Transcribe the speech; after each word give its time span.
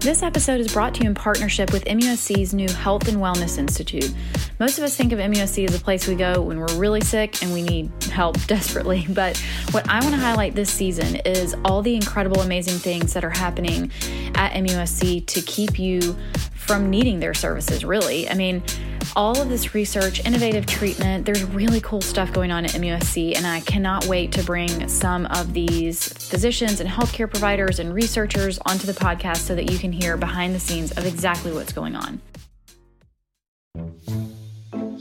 This 0.00 0.22
episode 0.22 0.60
is 0.60 0.72
brought 0.72 0.94
to 0.94 1.02
you 1.02 1.10
in 1.10 1.14
partnership 1.14 1.74
with 1.74 1.84
MUSC's 1.84 2.54
new 2.54 2.70
Health 2.70 3.06
and 3.06 3.18
Wellness 3.18 3.58
Institute. 3.58 4.10
Most 4.58 4.78
of 4.78 4.84
us 4.84 4.96
think 4.96 5.12
of 5.12 5.18
MUSC 5.18 5.68
as 5.68 5.74
a 5.74 5.78
place 5.78 6.08
we 6.08 6.14
go 6.14 6.40
when 6.40 6.58
we're 6.58 6.74
really 6.76 7.02
sick 7.02 7.42
and 7.42 7.52
we 7.52 7.60
need 7.60 7.92
help 8.04 8.42
desperately. 8.46 9.04
But 9.10 9.36
what 9.72 9.86
I 9.90 10.00
want 10.00 10.14
to 10.14 10.20
highlight 10.20 10.54
this 10.54 10.70
season 10.70 11.16
is 11.26 11.54
all 11.66 11.82
the 11.82 11.94
incredible, 11.94 12.40
amazing 12.40 12.78
things 12.78 13.12
that 13.12 13.24
are 13.26 13.30
happening 13.30 13.92
at 14.36 14.52
MUSC 14.54 15.26
to 15.26 15.42
keep 15.42 15.78
you 15.78 16.16
from 16.54 16.88
needing 16.88 17.20
their 17.20 17.34
services, 17.34 17.84
really. 17.84 18.26
I 18.26 18.32
mean, 18.32 18.62
all 19.16 19.40
of 19.40 19.48
this 19.48 19.74
research, 19.74 20.24
innovative 20.24 20.66
treatment. 20.66 21.26
There's 21.26 21.44
really 21.44 21.80
cool 21.80 22.00
stuff 22.00 22.32
going 22.32 22.50
on 22.50 22.64
at 22.64 22.72
MUSC, 22.72 23.36
and 23.36 23.46
I 23.46 23.60
cannot 23.60 24.06
wait 24.06 24.32
to 24.32 24.42
bring 24.42 24.88
some 24.88 25.26
of 25.26 25.52
these 25.52 26.12
physicians 26.12 26.80
and 26.80 26.88
healthcare 26.88 27.30
providers 27.30 27.78
and 27.78 27.94
researchers 27.94 28.58
onto 28.66 28.86
the 28.86 28.92
podcast 28.92 29.38
so 29.38 29.54
that 29.54 29.70
you 29.70 29.78
can 29.78 29.92
hear 29.92 30.16
behind 30.16 30.54
the 30.54 30.60
scenes 30.60 30.92
of 30.92 31.06
exactly 31.06 31.52
what's 31.52 31.72
going 31.72 31.96
on. 31.96 32.20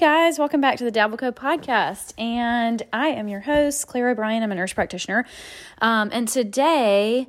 Guys, 0.00 0.38
welcome 0.38 0.62
back 0.62 0.78
to 0.78 0.84
the 0.84 0.90
Dabbleco 0.90 1.30
podcast. 1.30 2.18
And 2.18 2.82
I 2.90 3.08
am 3.08 3.28
your 3.28 3.40
host, 3.40 3.86
Claire 3.86 4.08
O'Brien. 4.08 4.42
I'm 4.42 4.50
a 4.50 4.54
nurse 4.54 4.72
practitioner. 4.72 5.26
Um, 5.82 6.08
and 6.10 6.26
today, 6.26 7.28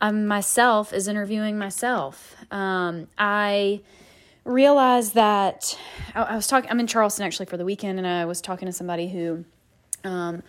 I'm 0.00 0.24
myself 0.24 0.92
is 0.92 1.08
interviewing 1.08 1.58
myself. 1.58 2.36
Um, 2.52 3.08
I 3.18 3.80
realized 4.44 5.14
that 5.14 5.76
I, 6.14 6.22
I 6.22 6.36
was 6.36 6.46
talking, 6.46 6.70
I'm 6.70 6.78
in 6.78 6.86
Charleston 6.86 7.26
actually 7.26 7.46
for 7.46 7.56
the 7.56 7.64
weekend, 7.64 7.98
and 7.98 8.06
I 8.06 8.24
was 8.24 8.40
talking 8.40 8.66
to 8.66 8.72
somebody 8.72 9.08
who 9.08 9.44
um, 10.04 10.44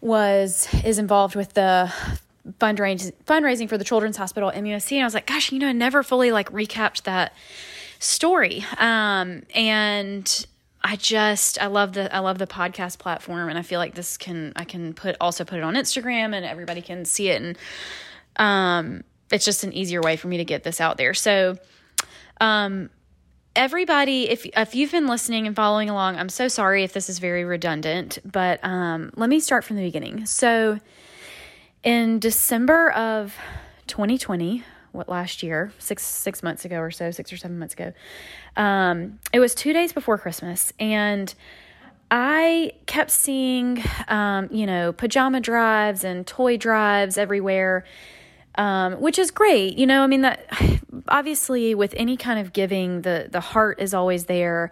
was, 0.00 0.66
is 0.82 0.98
involved 0.98 1.36
with 1.36 1.52
the 1.52 1.92
fundraising 2.58 3.12
fundraising 3.26 3.68
for 3.68 3.76
the 3.76 3.84
Children's 3.84 4.16
Hospital 4.16 4.50
MUSC. 4.50 4.92
And 4.92 5.02
I 5.02 5.04
was 5.04 5.12
like, 5.12 5.26
gosh, 5.26 5.52
you 5.52 5.58
know, 5.58 5.68
I 5.68 5.72
never 5.72 6.02
fully 6.02 6.32
like 6.32 6.50
recapped 6.50 7.02
that 7.02 7.34
story. 7.98 8.64
Um, 8.78 9.42
and 9.54 10.46
I 10.82 10.96
just 10.96 11.60
I 11.60 11.66
love 11.66 11.92
the 11.92 12.14
I 12.14 12.20
love 12.20 12.38
the 12.38 12.46
podcast 12.46 12.98
platform 12.98 13.48
and 13.48 13.58
I 13.58 13.62
feel 13.62 13.78
like 13.78 13.94
this 13.94 14.16
can 14.16 14.52
I 14.56 14.64
can 14.64 14.94
put 14.94 15.16
also 15.20 15.44
put 15.44 15.58
it 15.58 15.62
on 15.62 15.74
Instagram 15.74 16.34
and 16.34 16.44
everybody 16.44 16.80
can 16.80 17.04
see 17.04 17.28
it 17.28 17.42
and 17.42 17.58
um 18.36 19.04
it's 19.30 19.44
just 19.44 19.62
an 19.62 19.72
easier 19.72 20.00
way 20.00 20.16
for 20.16 20.28
me 20.28 20.38
to 20.38 20.44
get 20.44 20.64
this 20.64 20.80
out 20.80 20.96
there. 20.96 21.14
So 21.14 21.56
um 22.40 22.90
everybody 23.56 24.28
if 24.28 24.46
if 24.46 24.74
you've 24.74 24.92
been 24.92 25.08
listening 25.08 25.46
and 25.46 25.56
following 25.56 25.90
along 25.90 26.16
i'm 26.16 26.28
so 26.28 26.46
sorry 26.46 26.84
if 26.84 26.92
this 26.92 27.08
is 27.08 27.18
very 27.18 27.44
redundant 27.44 28.18
but 28.24 28.62
um, 28.62 29.10
let 29.16 29.28
me 29.28 29.40
start 29.40 29.64
from 29.64 29.74
the 29.74 29.82
beginning 29.82 30.24
so 30.24 30.78
in 31.82 32.20
december 32.20 32.90
of 32.92 33.36
2020 33.88 34.62
what 34.92 35.08
last 35.08 35.42
year 35.42 35.72
six 35.78 36.02
six 36.02 36.42
months 36.42 36.64
ago 36.64 36.78
or 36.78 36.90
so 36.90 37.10
six 37.10 37.32
or 37.32 37.36
seven 37.36 37.58
months 37.58 37.74
ago 37.74 37.92
um, 38.56 39.18
it 39.32 39.40
was 39.40 39.54
two 39.54 39.72
days 39.72 39.92
before 39.92 40.18
christmas 40.18 40.72
and 40.78 41.34
i 42.10 42.72
kept 42.86 43.10
seeing 43.10 43.82
um, 44.08 44.48
you 44.50 44.66
know 44.66 44.92
pajama 44.92 45.40
drives 45.40 46.04
and 46.04 46.26
toy 46.26 46.56
drives 46.56 47.18
everywhere 47.18 47.84
um, 48.56 48.94
which 49.00 49.18
is 49.18 49.30
great. 49.30 49.78
You 49.78 49.86
know, 49.86 50.02
I 50.02 50.06
mean 50.06 50.22
that 50.22 50.46
obviously 51.08 51.74
with 51.74 51.94
any 51.96 52.16
kind 52.16 52.40
of 52.40 52.52
giving, 52.52 53.02
the 53.02 53.28
the 53.30 53.40
heart 53.40 53.80
is 53.80 53.94
always 53.94 54.24
there, 54.26 54.70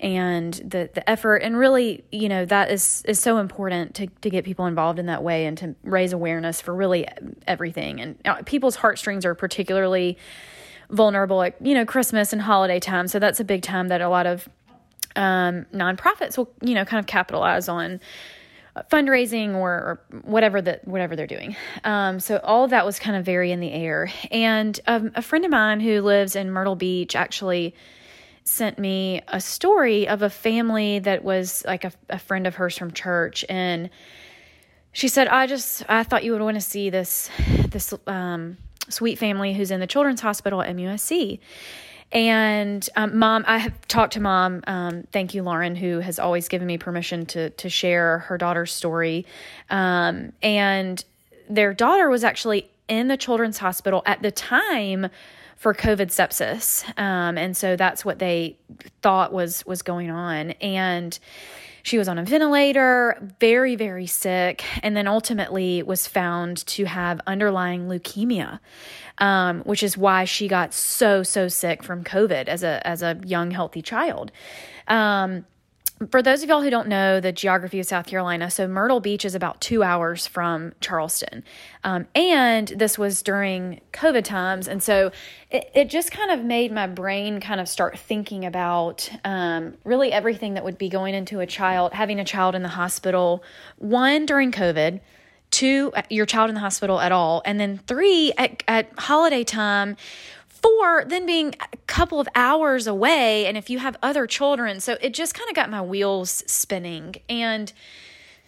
and 0.00 0.54
the 0.54 0.90
the 0.94 1.08
effort, 1.08 1.38
and 1.38 1.56
really, 1.56 2.04
you 2.12 2.28
know, 2.28 2.44
that 2.44 2.70
is 2.70 3.02
is 3.06 3.18
so 3.18 3.38
important 3.38 3.94
to 3.96 4.06
to 4.06 4.30
get 4.30 4.44
people 4.44 4.66
involved 4.66 4.98
in 4.98 5.06
that 5.06 5.22
way 5.22 5.46
and 5.46 5.58
to 5.58 5.74
raise 5.82 6.12
awareness 6.12 6.60
for 6.60 6.74
really 6.74 7.06
everything. 7.46 8.00
And 8.00 8.18
uh, 8.24 8.42
people's 8.44 8.76
heartstrings 8.76 9.24
are 9.24 9.34
particularly 9.34 10.16
vulnerable 10.90 11.42
at 11.42 11.56
you 11.64 11.74
know 11.74 11.84
Christmas 11.84 12.32
and 12.32 12.40
holiday 12.40 12.78
time, 12.78 13.08
so 13.08 13.18
that's 13.18 13.40
a 13.40 13.44
big 13.44 13.62
time 13.62 13.88
that 13.88 14.00
a 14.00 14.08
lot 14.08 14.26
of 14.26 14.48
um, 15.16 15.66
nonprofits 15.74 16.38
will 16.38 16.52
you 16.62 16.74
know 16.74 16.84
kind 16.84 17.00
of 17.00 17.06
capitalize 17.06 17.68
on 17.68 18.00
fundraising 18.92 19.54
or, 19.54 19.70
or, 19.70 20.00
whatever 20.22 20.62
that 20.62 20.86
whatever 20.86 21.16
they're 21.16 21.26
doing. 21.26 21.56
Um, 21.84 22.20
so 22.20 22.40
all 22.44 22.64
of 22.64 22.70
that 22.70 22.86
was 22.86 22.98
kind 22.98 23.16
of 23.16 23.24
very 23.24 23.50
in 23.50 23.60
the 23.60 23.72
air. 23.72 24.10
And 24.30 24.78
um, 24.86 25.10
a 25.14 25.22
friend 25.22 25.44
of 25.44 25.50
mine 25.50 25.80
who 25.80 26.00
lives 26.02 26.36
in 26.36 26.50
Myrtle 26.50 26.76
Beach 26.76 27.16
actually 27.16 27.74
sent 28.48 28.78
me 28.78 29.22
a 29.28 29.40
story 29.40 30.08
of 30.08 30.22
a 30.22 30.30
family 30.30 30.98
that 31.00 31.22
was 31.22 31.64
like 31.66 31.84
a, 31.84 31.92
a 32.08 32.18
friend 32.18 32.46
of 32.46 32.56
hers 32.56 32.76
from 32.76 32.92
church, 32.92 33.44
and 33.48 33.90
she 34.92 35.08
said, 35.08 35.28
"I 35.28 35.46
just 35.46 35.84
I 35.88 36.02
thought 36.02 36.24
you 36.24 36.32
would 36.32 36.40
want 36.40 36.56
to 36.56 36.60
see 36.60 36.90
this 36.90 37.30
this 37.68 37.94
um, 38.06 38.56
sweet 38.88 39.18
family 39.18 39.54
who's 39.54 39.70
in 39.70 39.80
the 39.80 39.86
children's 39.86 40.20
hospital 40.20 40.62
at 40.62 40.74
MUSC." 40.74 41.40
And 42.10 42.88
um, 42.96 43.18
mom, 43.18 43.44
I 43.46 43.58
have 43.58 43.86
talked 43.86 44.14
to 44.14 44.20
mom. 44.20 44.62
Um, 44.66 45.04
thank 45.12 45.34
you, 45.34 45.42
Lauren, 45.42 45.76
who 45.76 46.00
has 46.00 46.18
always 46.18 46.48
given 46.48 46.66
me 46.66 46.78
permission 46.78 47.26
to 47.26 47.50
to 47.50 47.68
share 47.68 48.20
her 48.20 48.38
daughter's 48.38 48.72
story. 48.72 49.26
Um, 49.68 50.32
and 50.42 51.04
their 51.50 51.74
daughter 51.74 52.08
was 52.08 52.24
actually 52.24 52.70
in 52.88 53.08
the 53.08 53.16
children's 53.16 53.58
hospital 53.58 54.02
at 54.06 54.22
the 54.22 54.30
time 54.30 55.08
for 55.58 55.74
COVID 55.74 56.06
sepsis, 56.06 56.84
um, 56.98 57.36
and 57.36 57.56
so 57.56 57.76
that's 57.76 58.04
what 58.04 58.18
they 58.18 58.56
thought 59.02 59.32
was 59.32 59.66
was 59.66 59.82
going 59.82 60.10
on. 60.10 60.52
And 60.52 61.18
she 61.82 61.98
was 61.98 62.08
on 62.08 62.18
a 62.18 62.24
ventilator, 62.24 63.18
very 63.38 63.76
very 63.76 64.06
sick, 64.06 64.64
and 64.82 64.96
then 64.96 65.06
ultimately 65.06 65.82
was 65.82 66.06
found 66.06 66.66
to 66.68 66.86
have 66.86 67.20
underlying 67.26 67.88
leukemia 67.88 68.60
um, 69.18 69.60
which 69.62 69.82
is 69.82 69.96
why 69.96 70.24
she 70.24 70.48
got 70.48 70.72
so 70.72 71.22
so 71.22 71.48
sick 71.48 71.82
from 71.82 72.04
COVID 72.04 72.46
as 72.46 72.62
a 72.62 72.84
as 72.86 73.02
a 73.02 73.18
young 73.24 73.50
healthy 73.50 73.82
child. 73.82 74.32
Um, 74.86 75.44
for 76.10 76.22
those 76.22 76.42
of 76.42 76.48
y'all 76.48 76.62
who 76.62 76.70
don't 76.70 76.88
know 76.88 77.20
the 77.20 77.32
geography 77.32 77.80
of 77.80 77.86
South 77.86 78.06
Carolina, 78.06 78.50
so 78.50 78.68
Myrtle 78.68 79.00
Beach 79.00 79.24
is 79.24 79.34
about 79.34 79.60
two 79.60 79.82
hours 79.82 80.26
from 80.26 80.72
Charleston. 80.80 81.44
Um, 81.84 82.06
and 82.14 82.68
this 82.68 82.98
was 82.98 83.22
during 83.22 83.80
COVID 83.92 84.24
times. 84.24 84.68
And 84.68 84.82
so 84.82 85.10
it, 85.50 85.70
it 85.74 85.90
just 85.90 86.10
kind 86.10 86.30
of 86.30 86.44
made 86.44 86.72
my 86.72 86.86
brain 86.86 87.40
kind 87.40 87.60
of 87.60 87.68
start 87.68 87.98
thinking 87.98 88.44
about 88.44 89.10
um, 89.24 89.76
really 89.84 90.12
everything 90.12 90.54
that 90.54 90.64
would 90.64 90.78
be 90.78 90.88
going 90.88 91.14
into 91.14 91.40
a 91.40 91.46
child, 91.46 91.92
having 91.92 92.20
a 92.20 92.24
child 92.24 92.54
in 92.54 92.62
the 92.62 92.68
hospital, 92.68 93.42
one 93.76 94.26
during 94.26 94.52
COVID 94.52 95.00
two, 95.50 95.92
your 96.10 96.26
child 96.26 96.50
in 96.50 96.54
the 96.54 96.60
hospital 96.60 97.00
at 97.00 97.12
all, 97.12 97.42
and 97.44 97.58
then 97.58 97.78
three, 97.78 98.32
at, 98.36 98.62
at 98.68 98.90
holiday 98.98 99.44
time, 99.44 99.96
four, 100.62 101.04
then 101.06 101.26
being 101.26 101.54
a 101.60 101.76
couple 101.86 102.20
of 102.20 102.28
hours 102.34 102.86
away, 102.86 103.46
and 103.46 103.56
if 103.56 103.70
you 103.70 103.78
have 103.78 103.96
other 104.02 104.26
children. 104.26 104.80
So 104.80 104.96
it 105.00 105.14
just 105.14 105.34
kind 105.34 105.48
of 105.48 105.54
got 105.54 105.70
my 105.70 105.82
wheels 105.82 106.44
spinning. 106.46 107.16
And 107.28 107.72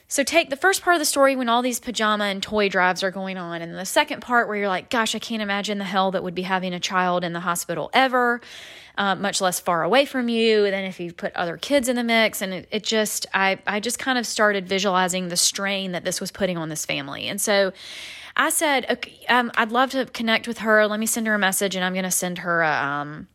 so 0.09 0.25
take 0.25 0.51
the 0.51 0.57
first 0.57 0.83
part 0.83 0.97
of 0.97 1.01
the 1.01 1.05
story 1.05 1.37
when 1.37 1.49
all 1.49 1.63
these 1.63 1.79
pajama 1.79 2.25
and 2.25 2.43
toy 2.43 2.69
drives 2.69 3.05
are 3.05 3.13
going 3.13 3.37
on, 3.37 3.63
and 3.63 3.77
the 3.79 3.85
second 3.85 4.21
part 4.21 4.49
where 4.49 4.57
you're 4.57 4.69
like, 4.69 4.91
gosh, 4.91 5.15
I 5.15 5.21
can't 5.21 5.41
imagine 5.41 5.79
the 5.79 5.85
hell 5.85 6.11
that 6.11 6.25
would 6.25 6.35
be 6.35 6.43
having 6.43 6.75
a 6.75 6.81
child 6.81 7.23
in 7.23 7.33
the 7.33 7.39
hospital 7.41 7.91
ever, 7.93 8.41
uh, 8.99 9.15
much 9.15 9.41
less 9.41 9.61
far 9.61 9.85
away 9.85 10.05
from 10.05 10.29
you. 10.29 10.65
And 10.65 10.75
then 10.75 10.85
if 10.85 10.99
you 10.99 11.13
put 11.13 11.33
other 11.37 11.57
kids 11.57 11.89
in 11.89 11.95
the 11.95 12.03
mix, 12.03 12.43
and 12.43 12.53
it, 12.53 12.69
it 12.73 12.83
just, 12.83 13.27
I, 13.33 13.59
I 13.69 13.79
just 13.79 14.01
kind 14.01 14.19
of 14.19 14.27
started 14.27 14.69
visualizing 14.69 15.29
the 15.29 15.37
strain 15.37 15.93
that 15.93 16.05
this 16.05 16.21
was 16.21 16.33
putting 16.33 16.59
on 16.59 16.71
this 16.71 16.85
family. 16.85 17.29
And 17.29 17.41
so 17.41 17.73
I 18.37 18.51
said, 18.51 18.87
okay, 18.91 19.25
um, 19.29 19.51
I'd 19.57 19.73
love 19.73 19.91
to 19.91 20.07
connect 20.07 20.49
with 20.49 20.59
her. 20.59 20.87
Let 20.87 21.01
me 21.01 21.07
send 21.07 21.27
her 21.27 21.35
a 21.35 21.39
message, 21.39 21.75
and 21.75 21.85
I'm 21.85 21.93
going 21.93 22.05
to 22.05 22.11
send 22.11 22.39
her 22.39 22.63
a, 22.63 22.73
um, 22.73 23.29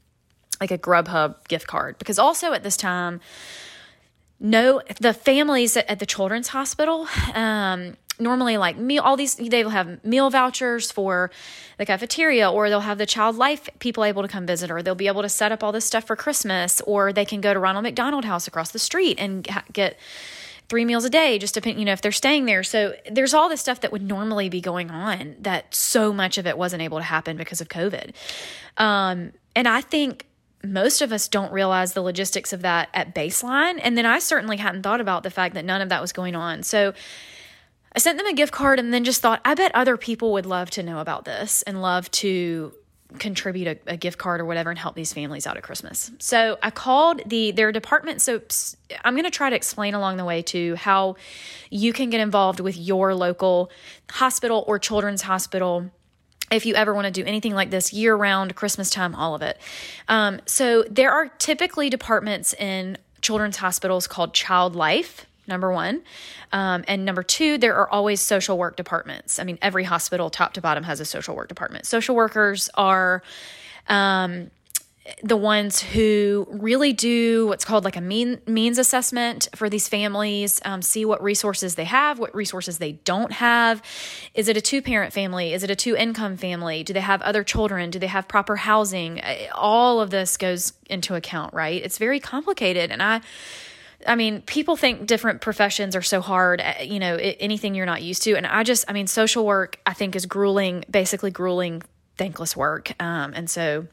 like 0.60 0.72
a 0.72 0.78
Grubhub 0.78 1.48
gift 1.48 1.68
card 1.68 1.98
because 1.98 2.18
also 2.18 2.54
at 2.54 2.64
this 2.64 2.78
time, 2.78 3.20
no 4.40 4.82
the 5.00 5.14
families 5.14 5.78
at, 5.78 6.00
the 6.00 6.06
children's 6.06 6.50
hospital 6.50 7.08
um, 7.34 7.96
normally 8.20 8.58
like 8.58 8.78
meal 8.78 9.02
all 9.02 9.16
these 9.16 9.36
they'll 9.36 9.70
have 9.70 10.04
meal 10.04 10.30
vouchers 10.30 10.92
for 10.92 11.32
the 11.78 11.86
cafeteria 11.86 12.50
or 12.50 12.70
they'll 12.70 12.82
have 12.82 12.98
the 12.98 13.06
child 13.06 13.36
life 13.38 13.70
people 13.80 14.04
able 14.04 14.22
to 14.22 14.28
come 14.28 14.46
visit 14.46 14.70
or 14.70 14.82
they'll 14.82 14.96
be 14.96 15.08
able 15.08 15.22
to 15.22 15.30
set 15.30 15.52
up 15.52 15.64
all 15.64 15.72
this 15.72 15.86
stuff 15.86 16.06
for 16.06 16.16
christmas 16.16 16.82
or 16.82 17.14
they 17.14 17.26
can 17.26 17.42
go 17.42 17.54
to 17.54 17.60
ronald 17.60 17.84
mcdonald 17.84 18.26
house 18.26 18.48
across 18.48 18.72
the 18.72 18.80
street 18.80 19.18
and 19.20 19.48
get 19.72 19.98
three 20.70 20.86
meals 20.86 21.06
a 21.06 21.10
day, 21.10 21.38
just 21.38 21.54
depending, 21.54 21.80
you 21.80 21.86
know, 21.86 21.92
if 21.94 22.02
they're 22.02 22.12
staying 22.12 22.46
there. 22.46 22.64
So 22.64 22.96
there's 23.10 23.34
all 23.34 23.50
this 23.50 23.62
stuff 23.62 23.82
that 23.82 23.92
would 23.92 24.02
normally 24.02 24.50
be 24.50 24.62
going 24.62 24.90
on 24.90 25.36
that 25.40 25.74
so 25.74 26.12
much 26.12 26.38
of 26.38 26.48
it 26.48 26.58
wasn't 26.58 26.82
able 26.82 26.98
to 26.98 27.04
happen 27.04 27.38
because 27.38 27.62
of 27.62 27.70
COVID. 27.70 28.14
Um, 28.78 29.34
and 29.56 29.68
I 29.68 29.82
think 29.82 30.26
most 30.64 31.02
of 31.02 31.12
us 31.12 31.28
don't 31.28 31.52
realize 31.52 31.94
the 31.94 32.02
logistics 32.02 32.52
of 32.52 32.62
that 32.64 32.90
at 32.94 33.14
baseline. 33.14 33.80
And 33.82 33.98
then 33.98 34.06
I 34.06 34.20
certainly 34.20 34.58
hadn't 34.58 34.84
thought 34.84 35.02
about 35.02 35.24
the 35.24 35.30
fact 35.30 35.54
that 35.56 35.66
none 35.66 35.82
of 35.82 35.90
that 35.90 36.02
was 36.02 36.12
going 36.12 36.36
on. 36.36 36.64
So 36.64 36.94
I 37.96 38.00
sent 38.00 38.18
them 38.18 38.28
a 38.28 38.34
gift 38.34 38.52
card 38.52 38.80
and 38.80 38.94
then 38.94 39.04
just 39.04 39.22
thought, 39.22 39.42
I 39.46 39.54
bet 39.54 39.74
other 39.74 39.98
people 39.98 40.34
would 40.34 40.46
love 40.46 40.70
to 40.72 40.84
know 40.84 41.00
about 41.00 41.26
this 41.26 41.62
and 41.64 41.82
love 41.82 42.10
to 42.12 42.74
contribute 43.20 43.68
a, 43.68 43.94
a, 43.94 43.98
gift 43.98 44.18
card 44.18 44.42
or 44.42 44.46
whatever 44.46 44.70
and 44.70 44.80
help 44.80 44.96
these 44.96 45.14
families 45.14 45.48
out 45.48 45.58
at 45.58 45.64
Christmas. 45.64 46.12
So 46.20 46.58
I 46.62 46.72
called 46.72 47.22
the 47.26 47.52
their 47.52 47.72
department. 47.72 48.22
So 48.22 48.42
I'm 49.04 49.14
going 49.14 49.26
to 49.26 49.32
try 49.32 49.50
to 49.50 49.56
explain 49.56 49.94
along 49.94 50.18
the 50.18 50.26
way 50.26 50.42
to 50.44 50.76
how 50.76 51.16
you 51.70 51.94
can 51.94 52.10
get 52.10 52.20
involved 52.20 52.60
with 52.60 52.78
your 52.78 53.14
local 53.14 53.72
hospital 54.10 54.64
or 54.68 54.80
children's 54.80 55.22
hospital 55.22 55.92
if 56.52 56.66
you 56.66 56.76
ever 56.76 56.94
want 56.94 57.06
to 57.06 57.12
do 57.12 57.24
anything 57.26 57.54
like 57.54 57.72
this 57.72 57.92
year 57.92 58.16
round, 58.16 58.56
Christmas 58.56 58.90
time, 58.90 59.16
all 59.16 59.34
of 59.36 59.42
it. 59.42 59.58
Um, 60.08 60.40
so 60.46 60.84
there 60.84 61.12
are 61.12 61.28
typically 61.28 61.90
departments 61.90 62.54
in 62.54 62.98
children's 63.22 63.58
hospitals 63.58 64.08
called 64.08 64.34
Child 64.34 64.76
Life. 64.76 65.26
Number 65.48 65.72
one. 65.72 66.02
Um, 66.52 66.84
and 66.88 67.06
number 67.06 67.24
two, 67.24 67.58
there 67.58 67.76
are 67.76 67.90
always 67.90 68.22
social 68.22 68.58
work 68.58 68.76
departments. 68.76 69.40
I 69.40 69.44
mean, 69.44 69.60
every 69.62 69.84
hospital, 69.84 70.30
top 70.30 70.54
to 70.54 70.62
bottom, 70.62 70.84
has 70.84 71.00
a 71.00 71.06
social 71.06 71.36
work 71.36 71.50
department. 71.50 71.86
Social 71.86 72.16
workers 72.16 72.70
are 72.76 73.22
um, 73.88 74.50
the 75.24 75.38
ones 75.38 75.82
who 75.82 76.48
really 76.50 76.92
do 76.92 77.46
what's 77.46 77.64
called 77.64 77.86
like 77.86 77.96
a 77.96 78.02
mean 78.02 78.42
means 78.48 78.80
assessment 78.80 79.48
for 79.54 79.70
these 79.70 79.88
families 79.88 80.60
um, 80.66 80.82
see 80.82 81.06
what 81.06 81.22
resources 81.22 81.76
they 81.76 81.84
have 81.84 82.18
what 82.18 82.34
resources 82.34 82.80
they 82.80 82.94
don't 82.94 83.32
have 83.32 83.84
is 84.34 84.48
it 84.48 84.58
a 84.58 84.62
two 84.62 84.82
parent 84.82 85.14
family 85.14 85.54
is 85.54 85.64
it 85.64 85.70
a 85.70 85.76
two 85.76 85.96
income 85.96 86.36
family 86.38 86.84
do 86.84 86.92
they 86.92 87.02
have 87.02 87.22
other 87.22 87.44
children 87.44 87.92
do 87.92 88.00
they 88.00 88.08
have 88.08 88.28
proper 88.28 88.56
housing 88.56 89.20
uh, 89.22 89.36
all 89.54 90.02
of 90.02 90.10
this 90.10 90.38
goes 90.38 90.74
into 90.90 91.14
account 91.14 91.54
right 91.54 91.84
it's 91.84 92.00
very 92.00 92.20
complicated 92.20 92.92
and 92.92 93.04
i 93.04 93.22
I 94.06 94.16
mean, 94.16 94.42
people 94.42 94.76
think 94.76 95.08
different 95.08 95.42
professions 95.42 95.96
are 95.96 96.02
so 96.02 96.22
hard, 96.22 96.62
uh, 96.62 96.76
you 96.82 97.00
know, 97.00 97.16
anything 97.16 97.76
you're 97.76 97.86
not 97.86 98.04
used 98.04 98.24
to. 98.24 98.36
And 98.36 98.46
I 98.46 98.64
just, 98.64 98.86
I 98.88 98.94
mean, 98.94 99.08
social 99.08 99.46
work, 99.46 99.80
I 99.86 99.94
think, 99.94 100.16
is 100.16 100.26
grueling, 100.26 100.86
basically 100.90 101.32
grueling, 101.32 101.82
thankless 102.18 102.56
work. 102.56 102.92
Um, 103.02 103.34
and 103.36 103.50
so, 103.50 103.88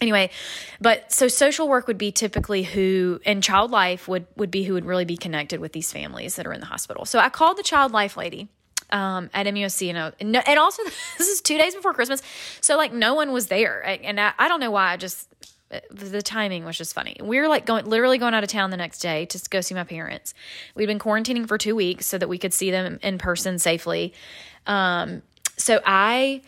anyway 0.00 0.30
but 0.80 1.12
so 1.12 1.28
social 1.28 1.68
work 1.68 1.86
would 1.86 1.98
be 1.98 2.10
typically 2.10 2.62
who 2.62 3.20
and 3.26 3.42
child 3.42 3.70
life 3.70 4.08
would 4.08 4.26
would 4.34 4.50
be 4.50 4.64
who 4.64 4.72
would 4.72 4.86
really 4.86 5.04
be 5.04 5.14
connected 5.14 5.60
with 5.60 5.74
these 5.74 5.92
families 5.92 6.36
that 6.36 6.46
are 6.46 6.54
in 6.54 6.60
the 6.60 6.66
hospital 6.66 7.04
so 7.04 7.18
i 7.18 7.28
called 7.28 7.58
the 7.58 7.62
child 7.62 7.92
life 7.92 8.16
lady 8.16 8.48
um, 8.92 9.30
at 9.32 9.46
MUSC, 9.46 9.86
you 9.86 9.92
know, 9.92 10.12
and, 10.20 10.36
and 10.36 10.58
also 10.58 10.82
this 11.18 11.28
is 11.28 11.40
two 11.40 11.56
days 11.56 11.74
before 11.74 11.94
Christmas, 11.94 12.22
so 12.60 12.76
like 12.76 12.92
no 12.92 13.14
one 13.14 13.32
was 13.32 13.46
there, 13.46 13.80
and 13.86 14.20
I, 14.20 14.32
I 14.38 14.48
don't 14.48 14.60
know 14.60 14.70
why. 14.70 14.92
I 14.92 14.96
just 14.96 15.28
the 15.90 16.22
timing 16.22 16.64
was 16.64 16.76
just 16.76 16.94
funny. 16.94 17.16
We 17.22 17.38
were 17.38 17.48
like 17.48 17.64
going, 17.64 17.86
literally 17.86 18.18
going 18.18 18.34
out 18.34 18.42
of 18.42 18.50
town 18.50 18.70
the 18.70 18.76
next 18.76 18.98
day 18.98 19.26
to 19.26 19.40
go 19.50 19.60
see 19.60 19.74
my 19.74 19.84
parents. 19.84 20.34
We'd 20.74 20.86
been 20.86 20.98
quarantining 20.98 21.46
for 21.46 21.58
two 21.58 21.76
weeks 21.76 22.06
so 22.06 22.18
that 22.18 22.28
we 22.28 22.38
could 22.38 22.52
see 22.52 22.70
them 22.70 22.98
in 23.02 23.18
person 23.18 23.58
safely. 23.58 24.12
Um, 24.66 25.22
so 25.56 25.80
I 25.84 26.42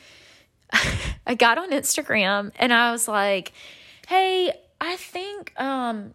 I 1.27 1.35
got 1.35 1.59
on 1.59 1.71
Instagram 1.71 2.51
and 2.57 2.73
I 2.73 2.91
was 2.91 3.07
like, 3.07 3.53
"Hey, 4.09 4.53
I 4.81 4.97
think 4.97 5.53
um 5.61 6.15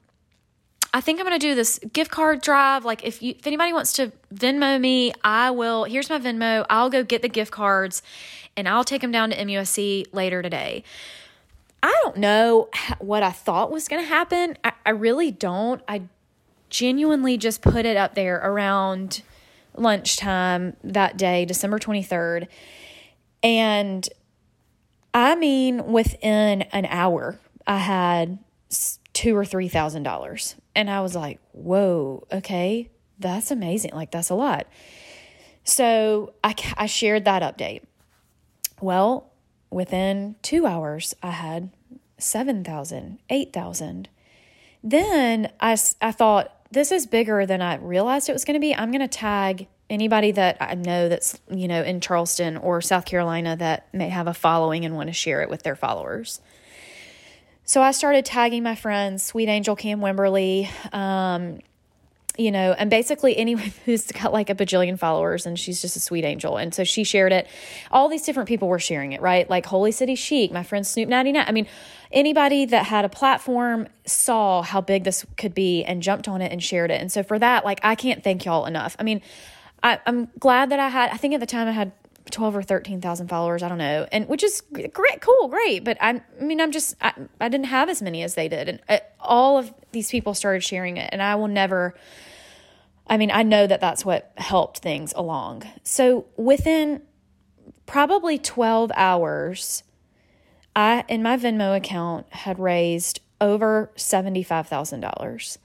I 0.93 1.01
think 1.01 1.19
I'm 1.19 1.25
going 1.25 1.39
to 1.39 1.47
do 1.47 1.53
this 1.53 1.79
gift 1.93 2.11
card 2.11 2.41
drive. 2.41 2.83
Like 2.83 3.05
if 3.05 3.21
you 3.21 3.35
if 3.37 3.47
anybody 3.47 3.71
wants 3.71 3.93
to 3.93 4.11
Venmo 4.33 4.79
me, 4.79 5.13
I 5.23 5.51
will. 5.51 5.85
Here's 5.85 6.09
my 6.09 6.19
Venmo. 6.19 6.65
I'll 6.69 6.89
go 6.89 7.03
get 7.03 7.21
the 7.21 7.29
gift 7.29 7.51
cards 7.51 8.01
and 8.57 8.67
I'll 8.67 8.83
take 8.83 9.01
them 9.01 9.11
down 9.11 9.29
to 9.29 9.37
MUSC 9.37 10.07
later 10.11 10.41
today." 10.41 10.83
I 11.83 11.95
don't 12.03 12.17
know 12.17 12.69
what 12.99 13.23
I 13.23 13.31
thought 13.31 13.71
was 13.71 13.87
going 13.87 14.01
to 14.01 14.07
happen. 14.07 14.57
I, 14.63 14.73
I 14.85 14.89
really 14.91 15.31
don't. 15.31 15.81
I 15.87 16.03
genuinely 16.69 17.37
just 17.37 17.61
put 17.61 17.85
it 17.85 17.97
up 17.97 18.15
there 18.15 18.37
around 18.37 19.21
lunchtime 19.75 20.75
that 20.83 21.17
day, 21.17 21.45
December 21.45 21.79
23rd. 21.79 22.47
And 23.43 24.09
I 25.13 25.35
mean, 25.35 25.91
within 25.91 26.63
an 26.63 26.85
hour, 26.85 27.39
I 27.65 27.77
had 27.77 28.39
two 29.13 29.35
or 29.35 29.45
three 29.45 29.67
thousand 29.67 30.03
dollars, 30.03 30.55
and 30.75 30.89
I 30.89 31.01
was 31.01 31.15
like, 31.15 31.39
"Whoa, 31.53 32.27
okay, 32.31 32.91
that's 33.17 33.49
amazing! 33.49 33.91
Like 33.93 34.11
that's 34.11 34.29
a 34.29 34.35
lot." 34.35 34.67
So 35.63 36.33
I 36.43 36.55
I 36.77 36.85
shared 36.85 37.25
that 37.25 37.41
update. 37.41 37.81
Well, 38.79 39.26
within 39.69 40.35
two 40.41 40.65
hours, 40.65 41.15
I 41.21 41.31
had 41.31 41.71
seven 42.17 42.63
thousand, 42.63 43.19
eight 43.29 43.53
thousand. 43.53 44.09
Then 44.83 45.51
I 45.59 45.77
I 46.01 46.11
thought 46.11 46.53
this 46.71 46.91
is 46.91 47.05
bigger 47.07 47.45
than 47.45 47.61
I 47.61 47.75
realized 47.75 48.29
it 48.29 48.33
was 48.33 48.45
going 48.45 48.55
to 48.55 48.59
be. 48.59 48.75
I'm 48.75 48.91
going 48.91 49.01
to 49.01 49.07
tag 49.07 49.67
anybody 49.89 50.31
that 50.31 50.57
I 50.59 50.75
know 50.75 51.07
that's, 51.07 51.39
you 51.49 51.67
know, 51.67 51.81
in 51.81 52.01
Charleston 52.01 52.57
or 52.57 52.81
South 52.81 53.05
Carolina 53.05 53.55
that 53.55 53.93
may 53.93 54.09
have 54.09 54.27
a 54.27 54.33
following 54.33 54.83
and 54.83 54.95
want 54.95 55.07
to 55.07 55.13
share 55.13 55.41
it 55.41 55.49
with 55.49 55.63
their 55.63 55.77
followers. 55.77 56.41
So 57.63 57.81
I 57.81 57.91
started 57.91 58.25
tagging 58.25 58.63
my 58.63 58.75
friends, 58.75 59.23
Sweet 59.23 59.47
Angel 59.47 59.75
Cam 59.75 59.99
Wimberly, 59.99 60.69
um, 60.93 61.59
you 62.37 62.51
know, 62.51 62.73
and 62.73 62.89
basically 62.89 63.35
anyone 63.37 63.73
who's 63.85 64.05
got 64.07 64.33
like 64.33 64.49
a 64.49 64.55
bajillion 64.55 64.97
followers 64.97 65.45
and 65.45 65.57
she's 65.57 65.81
just 65.81 65.95
a 65.95 65.99
sweet 65.99 66.23
angel. 66.23 66.57
And 66.57 66.73
so 66.73 66.83
she 66.83 67.03
shared 67.03 67.31
it. 67.31 67.47
All 67.91 68.09
these 68.09 68.23
different 68.23 68.47
people 68.47 68.67
were 68.67 68.79
sharing 68.79 69.13
it, 69.13 69.21
right? 69.21 69.49
Like 69.49 69.65
Holy 69.65 69.91
City 69.91 70.15
Chic, 70.15 70.51
my 70.51 70.63
friend 70.63 70.85
Snoop 70.85 71.09
99. 71.09 71.45
I 71.47 71.51
mean, 71.51 71.67
anybody 72.11 72.65
that 72.65 72.85
had 72.85 73.05
a 73.05 73.09
platform 73.09 73.87
saw 74.05 74.61
how 74.61 74.81
big 74.81 75.03
this 75.03 75.25
could 75.37 75.53
be 75.53 75.83
and 75.83 76.01
jumped 76.01 76.27
on 76.27 76.41
it 76.41 76.51
and 76.51 76.63
shared 76.63 76.91
it. 76.91 77.01
And 77.01 77.11
so 77.11 77.23
for 77.23 77.39
that, 77.39 77.65
like, 77.65 77.79
I 77.83 77.95
can't 77.95 78.23
thank 78.23 78.45
y'all 78.45 78.65
enough. 78.65 78.95
I 78.99 79.03
mean, 79.03 79.21
I, 79.83 79.99
I'm 80.05 80.29
glad 80.39 80.69
that 80.71 80.79
I 80.79 80.89
had, 80.89 81.11
I 81.11 81.17
think 81.17 81.33
at 81.33 81.39
the 81.39 81.45
time 81.45 81.67
I 81.67 81.71
had 81.71 81.91
12 82.31 82.57
or 82.57 82.61
13,000 82.61 83.27
followers. 83.27 83.63
I 83.63 83.69
don't 83.69 83.77
know. 83.77 84.07
And 84.11 84.27
which 84.27 84.43
is 84.43 84.61
great, 84.91 85.21
cool, 85.21 85.47
great. 85.47 85.83
But 85.83 85.97
I, 86.01 86.21
I 86.39 86.43
mean, 86.43 86.61
I'm 86.61 86.71
just, 86.71 86.95
I, 87.01 87.13
I 87.39 87.49
didn't 87.49 87.67
have 87.67 87.89
as 87.89 88.01
many 88.01 88.23
as 88.23 88.35
they 88.35 88.47
did. 88.47 88.69
And 88.69 88.79
uh, 88.89 88.99
all 89.19 89.57
of 89.57 89.73
these 89.91 90.09
people 90.09 90.33
started 90.33 90.63
sharing 90.63 90.97
it. 90.97 91.09
And 91.11 91.21
I 91.21 91.35
will 91.35 91.47
never, 91.47 91.95
I 93.09 93.17
mean, 93.17 93.31
I 93.31 93.43
know 93.43 93.67
that 93.67 93.81
that's 93.81 94.05
what 94.05 94.31
helped 94.37 94.79
things 94.79 95.13
along. 95.15 95.63
So 95.83 96.25
within 96.35 97.01
probably 97.85 98.37
12 98.37 98.91
hours, 98.95 99.83
I, 100.75 101.05
in 101.07 101.23
my 101.23 101.37
Venmo 101.37 101.75
account, 101.75 102.27
had 102.31 102.59
raised 102.59 103.21
over 103.39 103.91
$75,000. 103.95 105.57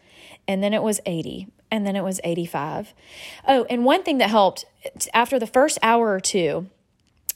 And 0.49 0.62
then 0.62 0.73
it 0.73 0.83
was 0.83 1.00
80 1.07 1.49
and 1.71 1.87
then 1.87 1.97
it 1.97 2.05
was 2.05 2.21
85. 2.23 2.93
Oh, 3.49 3.64
and 3.71 3.85
one 3.85 4.02
thing 4.02 4.19
that 4.19 4.31
helped 4.31 4.67
after 5.14 5.38
the 5.38 5.47
first 5.47 5.78
hour 5.83 6.12
or 6.12 6.21
two, 6.21 6.69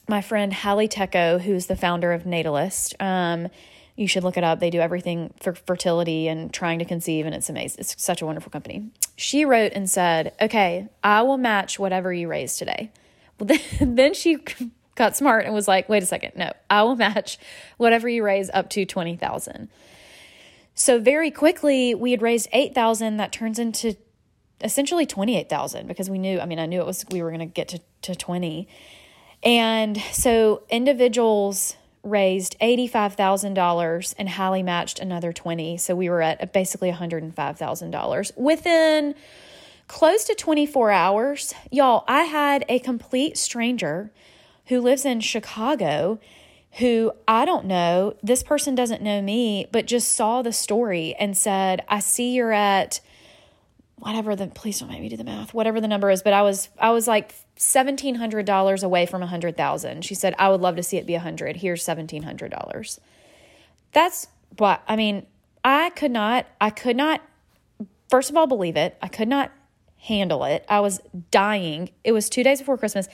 my 0.07 0.21
friend 0.21 0.53
Halle 0.53 0.87
Tecco, 0.87 1.41
who's 1.41 1.65
the 1.65 1.75
founder 1.75 2.13
of 2.13 2.25
Natalist, 2.25 2.95
um, 2.99 3.49
you 3.97 4.07
should 4.07 4.23
look 4.23 4.37
it 4.37 4.43
up. 4.43 4.59
They 4.59 4.69
do 4.69 4.79
everything 4.79 5.33
for 5.41 5.53
fertility 5.53 6.27
and 6.27 6.53
trying 6.53 6.79
to 6.79 6.85
conceive, 6.85 7.25
and 7.25 7.33
it's 7.33 7.49
amazing. 7.49 7.79
It's 7.79 8.01
such 8.01 8.21
a 8.21 8.25
wonderful 8.25 8.51
company. 8.51 8.91
She 9.15 9.43
wrote 9.43 9.73
and 9.73 9.89
said, 9.89 10.33
Okay, 10.39 10.87
I 11.03 11.23
will 11.23 11.37
match 11.37 11.79
whatever 11.79 12.13
you 12.13 12.27
raise 12.27 12.57
today. 12.57 12.91
Well, 13.39 13.47
then, 13.79 13.95
then 13.95 14.13
she 14.13 14.37
got 14.95 15.17
smart 15.17 15.45
and 15.45 15.53
was 15.53 15.67
like, 15.67 15.89
Wait 15.89 16.03
a 16.03 16.05
second, 16.05 16.33
no, 16.35 16.53
I 16.69 16.83
will 16.83 16.95
match 16.95 17.39
whatever 17.77 18.07
you 18.07 18.23
raise 18.23 18.51
up 18.51 18.69
to 18.71 18.85
20,000. 18.85 19.67
So 20.75 20.99
very 20.99 21.31
quickly, 21.31 21.95
we 21.95 22.11
had 22.11 22.21
raised 22.21 22.47
8,000. 22.53 23.17
That 23.17 23.31
turns 23.31 23.57
into 23.57 23.97
essentially 24.61 25.07
28,000 25.07 25.87
because 25.87 26.07
we 26.07 26.19
knew, 26.19 26.39
I 26.39 26.45
mean, 26.45 26.59
I 26.59 26.67
knew 26.67 26.79
it 26.79 26.85
was, 26.85 27.03
we 27.09 27.23
were 27.23 27.31
going 27.31 27.39
to 27.39 27.45
get 27.47 27.67
to, 27.69 27.81
to 28.03 28.15
20. 28.15 28.67
And 29.41 29.97
so 30.11 30.63
individuals 30.69 31.75
raised 32.03 32.55
$85,000 32.59 34.15
and 34.17 34.29
Halle 34.29 34.63
matched 34.63 34.99
another 34.99 35.33
20. 35.33 35.77
So 35.77 35.95
we 35.95 36.09
were 36.09 36.21
at 36.21 36.53
basically 36.53 36.91
$105,000 36.91 38.37
within 38.37 39.15
close 39.87 40.23
to 40.25 40.35
24 40.35 40.91
hours. 40.91 41.53
Y'all, 41.71 42.03
I 42.07 42.23
had 42.23 42.65
a 42.69 42.79
complete 42.79 43.37
stranger 43.37 44.11
who 44.67 44.81
lives 44.81 45.05
in 45.05 45.21
Chicago 45.21 46.19
who 46.79 47.11
I 47.27 47.45
don't 47.45 47.65
know, 47.65 48.15
this 48.21 48.43
person 48.43 48.75
doesn't 48.75 49.01
know 49.01 49.21
me, 49.21 49.67
but 49.71 49.87
just 49.87 50.11
saw 50.11 50.41
the 50.41 50.53
story 50.53 51.15
and 51.19 51.35
said, 51.35 51.83
I 51.87 51.99
see 51.99 52.33
you're 52.33 52.51
at 52.51 52.99
whatever 53.97 54.35
the 54.35 54.47
please 54.47 54.79
don't 54.79 54.89
make 54.89 55.01
me 55.01 55.09
do 55.09 55.17
the 55.17 55.23
math 55.23 55.53
whatever 55.53 55.81
the 55.81 55.87
number 55.87 56.09
is 56.09 56.21
but 56.21 56.33
i 56.33 56.41
was 56.41 56.69
i 56.79 56.91
was 56.91 57.07
like 57.07 57.33
$1700 57.57 58.83
away 58.83 59.05
from 59.05 59.21
100000 59.21 60.05
she 60.05 60.13
said 60.15 60.35
i 60.37 60.49
would 60.49 60.61
love 60.61 60.75
to 60.75 60.83
see 60.83 60.97
it 60.97 61.05
be 61.05 61.13
100 61.13 61.57
here's 61.57 61.83
$1700 61.83 62.99
that's 63.93 64.27
what 64.57 64.83
i 64.87 64.95
mean 64.95 65.25
i 65.63 65.89
could 65.91 66.11
not 66.11 66.45
i 66.61 66.69
could 66.69 66.95
not 66.95 67.21
first 68.09 68.29
of 68.29 68.37
all 68.37 68.47
believe 68.47 68.77
it 68.77 68.97
i 69.01 69.07
could 69.07 69.27
not 69.27 69.51
handle 69.97 70.43
it. 70.45 70.65
I 70.69 70.79
was 70.79 71.01
dying. 71.31 71.89
It 72.03 72.11
was 72.11 72.29
two 72.29 72.43
days 72.43 72.59
before 72.59 72.77
Christmas. 72.77 73.07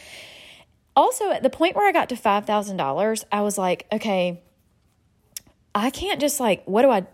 Also, 0.96 1.32
at 1.32 1.44
the 1.44 1.50
point 1.50 1.76
where 1.76 1.88
I 1.88 1.92
got 1.92 2.10
to 2.10 2.16
$5,000, 2.16 3.24
I 3.32 3.42
was 3.42 3.58
like, 3.58 3.88
okay, 3.92 4.44
I 5.74 5.90
can't 5.90 6.22
just 6.22 6.40
like, 6.40 6.64
what 6.66 6.84
do 6.84 6.92
I, 6.92 7.08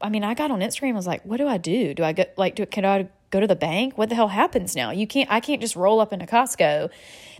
I 0.00 0.08
mean, 0.08 0.24
I 0.24 0.34
got 0.34 0.50
on 0.50 0.60
Instagram, 0.60 0.92
I 0.92 0.94
was 0.94 1.06
like, 1.06 1.22
what 1.24 1.38
do 1.38 1.48
I 1.48 1.58
do? 1.58 1.94
Do 1.94 2.04
I 2.04 2.12
go, 2.12 2.24
like, 2.36 2.54
do, 2.54 2.64
can 2.66 2.84
I 2.84 3.08
go 3.30 3.40
to 3.40 3.46
the 3.46 3.56
bank? 3.56 3.98
What 3.98 4.08
the 4.08 4.14
hell 4.14 4.28
happens 4.28 4.76
now? 4.76 4.90
You 4.90 5.06
can't, 5.06 5.30
I 5.30 5.40
can't 5.40 5.60
just 5.60 5.76
roll 5.76 6.00
up 6.00 6.12
into 6.12 6.26
Costco. 6.26 6.90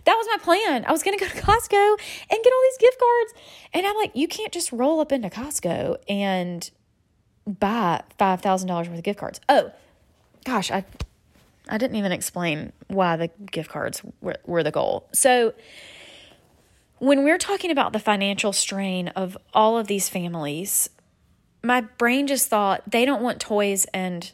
That 0.05 0.15
was 0.15 0.27
my 0.31 0.37
plan. 0.43 0.85
I 0.85 0.91
was 0.91 1.03
going 1.03 1.17
to 1.17 1.23
go 1.23 1.29
to 1.29 1.37
Costco 1.41 1.99
and 2.29 2.43
get 2.43 2.53
all 2.53 2.61
these 2.63 2.77
gift 2.79 2.99
cards. 2.99 3.33
And 3.73 3.87
I'm 3.87 3.95
like, 3.95 4.11
you 4.15 4.27
can't 4.27 4.51
just 4.51 4.71
roll 4.71 4.99
up 4.99 5.11
into 5.11 5.29
Costco 5.29 5.97
and 6.07 6.69
buy 7.45 8.03
$5,000 8.19 8.69
worth 8.69 8.87
of 8.89 9.03
gift 9.03 9.19
cards. 9.19 9.39
Oh, 9.47 9.71
gosh, 10.43 10.71
I 10.71 10.83
I 11.69 11.77
didn't 11.77 11.97
even 11.97 12.11
explain 12.11 12.73
why 12.87 13.15
the 13.15 13.27
gift 13.51 13.69
cards 13.69 14.01
were, 14.21 14.37
were 14.45 14.63
the 14.63 14.71
goal. 14.71 15.07
So, 15.13 15.53
when 16.97 17.23
we're 17.23 17.37
talking 17.37 17.71
about 17.71 17.93
the 17.93 17.99
financial 17.99 18.51
strain 18.51 19.09
of 19.09 19.37
all 19.53 19.77
of 19.77 19.87
these 19.87 20.09
families, 20.09 20.89
my 21.63 21.81
brain 21.81 22.27
just 22.27 22.47
thought 22.47 22.83
they 22.87 23.05
don't 23.05 23.21
want 23.21 23.39
toys 23.39 23.85
and 23.93 24.31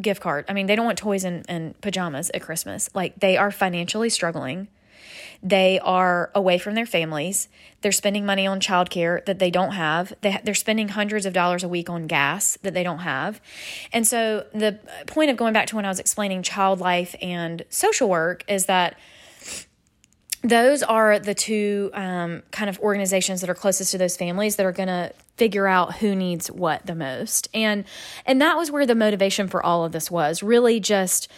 gift 0.00 0.20
card. 0.20 0.44
I 0.48 0.52
mean, 0.52 0.66
they 0.66 0.76
don't 0.76 0.86
want 0.86 0.98
toys 0.98 1.24
and, 1.24 1.44
and 1.48 1.80
pajamas 1.80 2.30
at 2.30 2.42
Christmas. 2.42 2.90
Like 2.94 3.20
they 3.20 3.36
are 3.36 3.50
financially 3.50 4.10
struggling. 4.10 4.68
They 5.42 5.78
are 5.80 6.30
away 6.34 6.56
from 6.56 6.74
their 6.74 6.86
families. 6.86 7.48
They're 7.82 7.92
spending 7.92 8.24
money 8.24 8.46
on 8.46 8.60
childcare 8.60 9.24
that 9.26 9.38
they 9.38 9.50
don't 9.50 9.72
have. 9.72 10.14
They, 10.22 10.40
they're 10.42 10.54
spending 10.54 10.88
hundreds 10.88 11.26
of 11.26 11.34
dollars 11.34 11.62
a 11.62 11.68
week 11.68 11.90
on 11.90 12.06
gas 12.06 12.56
that 12.62 12.72
they 12.72 12.82
don't 12.82 13.00
have. 13.00 13.42
And 13.92 14.06
so, 14.06 14.46
the 14.54 14.78
point 15.06 15.30
of 15.30 15.36
going 15.36 15.52
back 15.52 15.66
to 15.66 15.76
when 15.76 15.84
I 15.84 15.88
was 15.88 15.98
explaining 15.98 16.42
child 16.42 16.80
life 16.80 17.14
and 17.20 17.62
social 17.68 18.08
work 18.08 18.42
is 18.48 18.66
that 18.66 18.96
those 20.44 20.82
are 20.82 21.18
the 21.18 21.34
two 21.34 21.90
um, 21.94 22.42
kind 22.50 22.68
of 22.68 22.78
organizations 22.80 23.40
that 23.40 23.48
are 23.50 23.54
closest 23.54 23.92
to 23.92 23.98
those 23.98 24.16
families 24.16 24.56
that 24.56 24.66
are 24.66 24.72
going 24.72 24.88
to 24.88 25.12
figure 25.36 25.66
out 25.66 25.96
who 25.96 26.14
needs 26.14 26.48
what 26.48 26.86
the 26.86 26.94
most 26.94 27.48
and 27.52 27.84
and 28.24 28.40
that 28.40 28.56
was 28.56 28.70
where 28.70 28.86
the 28.86 28.94
motivation 28.94 29.48
for 29.48 29.64
all 29.64 29.84
of 29.84 29.90
this 29.90 30.10
was 30.10 30.42
really 30.42 30.78
just 30.78 31.28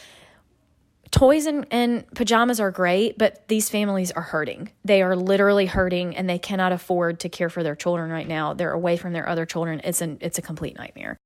toys 1.10 1.46
and, 1.46 1.66
and 1.70 2.06
pajamas 2.14 2.60
are 2.60 2.70
great, 2.70 3.16
but 3.16 3.46
these 3.48 3.70
families 3.70 4.10
are 4.10 4.22
hurting. 4.22 4.70
They 4.84 5.02
are 5.02 5.16
literally 5.16 5.66
hurting 5.66 6.16
and 6.16 6.28
they 6.28 6.38
cannot 6.38 6.72
afford 6.72 7.20
to 7.20 7.28
care 7.28 7.48
for 7.48 7.62
their 7.62 7.76
children 7.76 8.10
right 8.10 8.26
now. 8.26 8.54
They're 8.54 8.72
away 8.72 8.96
from 8.96 9.12
their 9.12 9.28
other 9.28 9.46
children. 9.46 9.80
It's 9.84 10.00
an 10.00 10.18
it's 10.20 10.38
a 10.38 10.42
complete 10.42 10.76
nightmare. 10.76 11.16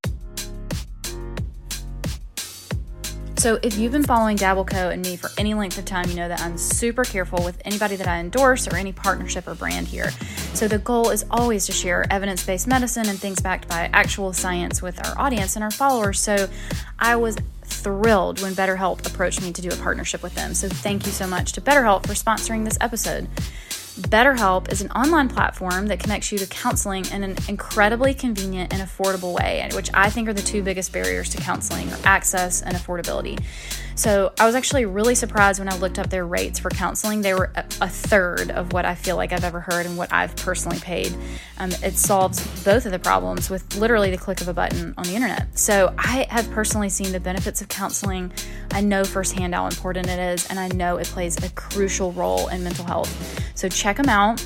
So, 3.41 3.59
if 3.63 3.79
you've 3.79 3.93
been 3.93 4.05
following 4.05 4.37
Dabbleco 4.37 4.93
and 4.93 5.01
me 5.01 5.17
for 5.17 5.31
any 5.39 5.55
length 5.55 5.79
of 5.79 5.87
time, 5.87 6.11
you 6.11 6.15
know 6.15 6.29
that 6.29 6.43
I'm 6.43 6.59
super 6.59 7.05
careful 7.05 7.43
with 7.43 7.59
anybody 7.65 7.97
that 7.97 8.07
I 8.07 8.19
endorse 8.19 8.69
or 8.69 8.77
any 8.77 8.93
partnership 8.93 9.49
or 9.49 9.55
brand 9.55 9.89
here. 9.89 10.11
So, 10.53 10.69
the 10.69 10.77
goal 10.77 11.09
is 11.09 11.25
always 11.31 11.65
to 11.65 11.73
share 11.73 12.05
evidence 12.11 12.45
based 12.45 12.67
medicine 12.67 13.09
and 13.09 13.19
things 13.19 13.41
backed 13.41 13.67
by 13.67 13.89
actual 13.95 14.35
science 14.35 14.83
with 14.83 15.03
our 15.07 15.19
audience 15.19 15.57
and 15.57 15.65
our 15.65 15.71
followers. 15.71 16.21
So, 16.21 16.51
I 16.99 17.17
was 17.17 17.39
thrilled 17.65 18.43
when 18.43 18.53
BetterHelp 18.53 19.07
approached 19.07 19.41
me 19.41 19.53
to 19.53 19.63
do 19.63 19.69
a 19.69 19.77
partnership 19.77 20.23
with 20.23 20.35
them. 20.35 20.53
So 20.53 20.69
thank 20.69 21.07
you 21.07 21.13
so 21.13 21.27
much 21.27 21.53
to 21.53 21.63
BetterHelp 21.63 22.07
for 22.07 22.13
sponsoring 22.13 22.65
this 22.65 22.77
episode. 22.81 23.27
BetterHelp 23.99 24.71
is 24.71 24.81
an 24.83 24.91
online 24.93 25.29
platform 25.29 25.89
that 25.89 25.99
connects 25.99 26.31
you 26.31 26.39
to 26.39 26.47
counseling 26.47 27.05
in 27.07 27.25
an 27.25 27.37
incredibly 27.49 28.15
convenient 28.15 28.73
and 28.73 28.81
affordable 28.83 29.35
way, 29.35 29.69
which 29.75 29.91
I 29.93 30.11
think 30.11 30.29
are 30.29 30.33
the 30.33 30.43
two 30.43 30.63
biggest 30.63 30.93
barriers 30.93 31.29
to 31.31 31.39
counseling 31.39 31.91
access 32.05 32.63
and 32.63 32.77
affordability. 32.77 33.43
So 34.01 34.33
I 34.41 34.47
was 34.47 34.55
actually 34.55 34.87
really 34.87 35.15
surprised 35.15 35.59
when 35.59 35.71
I 35.71 35.77
looked 35.77 35.99
up 35.99 36.09
their 36.09 36.25
rates 36.25 36.59
for 36.59 36.71
counseling. 36.71 37.21
They 37.21 37.35
were 37.35 37.53
a 37.55 37.87
third 37.87 38.51
of 38.51 38.73
what 38.73 38.87
I 38.87 38.95
feel 38.95 39.17
like 39.17 39.31
I've 39.31 39.45
ever 39.45 39.61
heard 39.61 39.85
and 39.85 39.99
what 39.99 40.11
I've 40.11 40.35
personally 40.37 40.79
paid. 40.79 41.15
Um, 41.59 41.71
it 41.83 41.99
solves 41.99 42.41
both 42.65 42.87
of 42.87 42.93
the 42.93 42.99
problems 42.99 43.51
with 43.51 43.77
literally 43.77 44.11
the 44.11 44.17
click 44.17 44.41
of 44.41 44.49
a 44.49 44.55
button 44.55 44.95
on 44.97 45.05
the 45.05 45.15
internet. 45.15 45.59
So 45.59 45.95
I 45.99 46.27
have 46.31 46.51
personally 46.51 46.89
seen 46.89 47.13
the 47.13 47.21
benefits 47.21 47.61
of 47.61 47.69
counseling. 47.69 48.33
I 48.71 48.81
know 48.81 49.05
firsthand 49.05 49.55
how 49.55 49.67
important 49.67 50.09
it 50.09 50.19
is, 50.19 50.47
and 50.47 50.59
I 50.59 50.69
know 50.69 50.97
it 50.97 51.07
plays 51.07 51.37
a 51.45 51.51
crucial 51.51 52.11
role 52.13 52.49
in 52.49 52.65
mental 52.65 52.87
health. 52.87 53.43
So 53.55 53.69
check 53.69 53.99
them 53.99 54.09
out, 54.09 54.43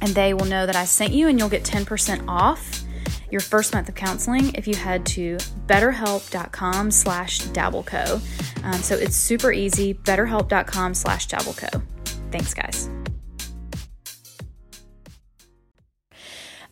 and 0.00 0.10
they 0.10 0.32
will 0.32 0.46
know 0.46 0.64
that 0.64 0.76
I 0.76 0.84
sent 0.84 1.12
you, 1.12 1.26
and 1.26 1.40
you'll 1.40 1.48
get 1.48 1.64
10% 1.64 2.28
off 2.28 2.84
your 3.32 3.40
first 3.40 3.72
month 3.72 3.88
of 3.88 3.94
counseling 3.94 4.54
if 4.54 4.68
you 4.68 4.76
head 4.76 5.06
to 5.06 5.38
betterhelp.com 5.66 6.90
slash 6.90 7.40
dabbleco. 7.40 8.20
Um, 8.62 8.74
so 8.74 8.94
it's 8.94 9.16
super 9.16 9.50
easy, 9.50 9.94
betterhelp.com 9.94 10.94
slash 10.94 11.28
dabbleco. 11.28 11.82
Thanks, 12.30 12.52
guys. 12.54 12.90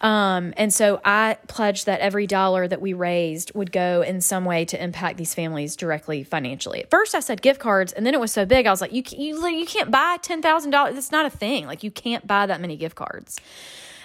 Um, 0.03 0.55
and 0.57 0.73
so 0.73 1.01
I 1.05 1.37
pledged 1.47 1.87
that 1.87 2.01
every 2.01 2.27
dollar 2.27 2.67
that 2.67 2.81
we 2.81 2.95
raised 2.95 3.55
would 3.55 3.71
go 3.71 4.03
in 4.03 4.21
some 4.23 4.45
way 4.47 4.65
to 4.67 4.83
impact 4.83 5.19
these 5.19 5.35
families 5.35 5.77
directly 5.77 6.25
financially. 6.25 6.83
At 6.83 6.91
first, 6.91 7.15
I 7.15 7.21
said 7.21 7.43
gift 7.43 7.61
cards, 7.61 7.93
and 7.93 8.07
then 8.07 8.15
it 8.15 8.21
was 8.21 8.33
so 8.33 8.47
big, 8.47 8.67
I 8.67 8.71
was 8.71 8.81
like, 8.81 8.93
you 8.93 9.03
you, 9.11 9.47
you 9.47 9.67
can't 9.67 9.91
buy 9.91 10.17
ten 10.23 10.41
thousand 10.41 10.71
dollars. 10.71 10.95
That's 10.95 11.13
not 11.13 11.27
a 11.27 11.31
thing. 11.31 11.67
Like 11.67 11.83
you 11.83 11.91
can't 11.91 12.27
buy 12.27 12.47
that 12.47 12.63
many 12.63 12.77
gift 12.77 12.97
cards. 12.97 13.39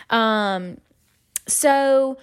Um, 0.09 0.79
so 1.47 2.17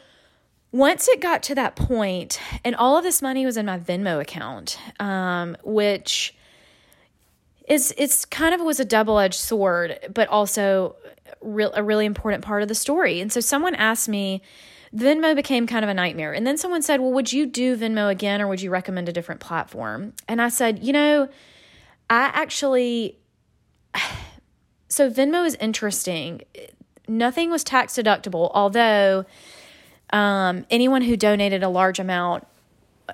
once 0.73 1.07
it 1.07 1.21
got 1.21 1.43
to 1.45 1.55
that 1.55 1.77
point, 1.77 2.41
and 2.65 2.75
all 2.75 2.97
of 2.97 3.05
this 3.05 3.21
money 3.21 3.45
was 3.45 3.57
in 3.57 3.67
my 3.67 3.79
Venmo 3.79 4.21
account, 4.21 4.79
um, 4.99 5.57
which 5.63 6.35
is 7.69 7.95
it's 7.97 8.25
kind 8.25 8.55
of 8.55 8.61
was 8.61 8.81
a 8.81 8.85
double 8.85 9.19
edged 9.19 9.39
sword, 9.39 9.99
but 10.13 10.29
also 10.29 10.97
real, 11.43 11.73
a 11.75 11.83
really 11.83 12.07
important 12.07 12.43
part 12.43 12.63
of 12.63 12.69
the 12.69 12.75
story. 12.75 13.21
And 13.21 13.31
so 13.31 13.41
someone 13.41 13.75
asked 13.75 14.09
me, 14.09 14.43
Venmo 14.95 15.35
became 15.35 15.67
kind 15.67 15.85
of 15.85 15.89
a 15.89 15.95
nightmare. 15.95 16.33
And 16.33 16.47
then 16.47 16.57
someone 16.57 16.83
said, 16.83 17.01
Well, 17.01 17.13
would 17.13 17.33
you 17.33 17.47
do 17.47 17.77
Venmo 17.77 18.11
again 18.11 18.41
or 18.41 18.49
would 18.49 18.61
you 18.61 18.71
recommend 18.71 19.09
a 19.09 19.13
different 19.13 19.41
platform? 19.41 20.13
And 20.29 20.41
I 20.41 20.49
said, 20.49 20.83
You 20.83 20.93
know, 20.93 21.29
I 22.11 22.31
actually, 22.35 23.19
so 24.89 25.11
Venmo 25.11 25.47
is 25.47 25.55
interesting. 25.57 26.43
Nothing 27.09 27.51
was 27.51 27.65
tax 27.65 27.95
deductible, 27.95 28.51
although 28.55 29.25
um, 30.13 30.67
anyone 30.71 31.03
who 31.03 31.17
donated 31.17 31.63
a 31.63 31.69
large 31.69 31.99
amount, 31.99 32.47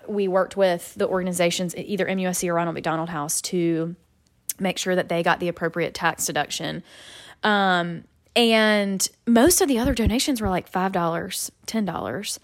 we 0.07 0.29
worked 0.29 0.57
with 0.57 0.95
the 0.95 1.07
organizations, 1.07 1.75
either 1.77 2.07
MUSC 2.07 2.49
or 2.49 2.55
Ronald 2.55 2.75
McDonald 2.75 3.09
House, 3.09 3.41
to 3.43 3.97
make 4.59 4.79
sure 4.79 4.95
that 4.95 5.09
they 5.09 5.23
got 5.23 5.41
the 5.41 5.49
appropriate 5.49 5.95
tax 5.95 6.27
deduction. 6.27 6.83
Um, 7.43 8.05
and 8.35 9.09
most 9.27 9.61
of 9.61 9.69
the 9.69 9.79
other 9.79 9.95
donations 9.95 10.41
were 10.41 10.49
like 10.49 10.71
$5, 10.71 10.93
$10. 10.93 12.39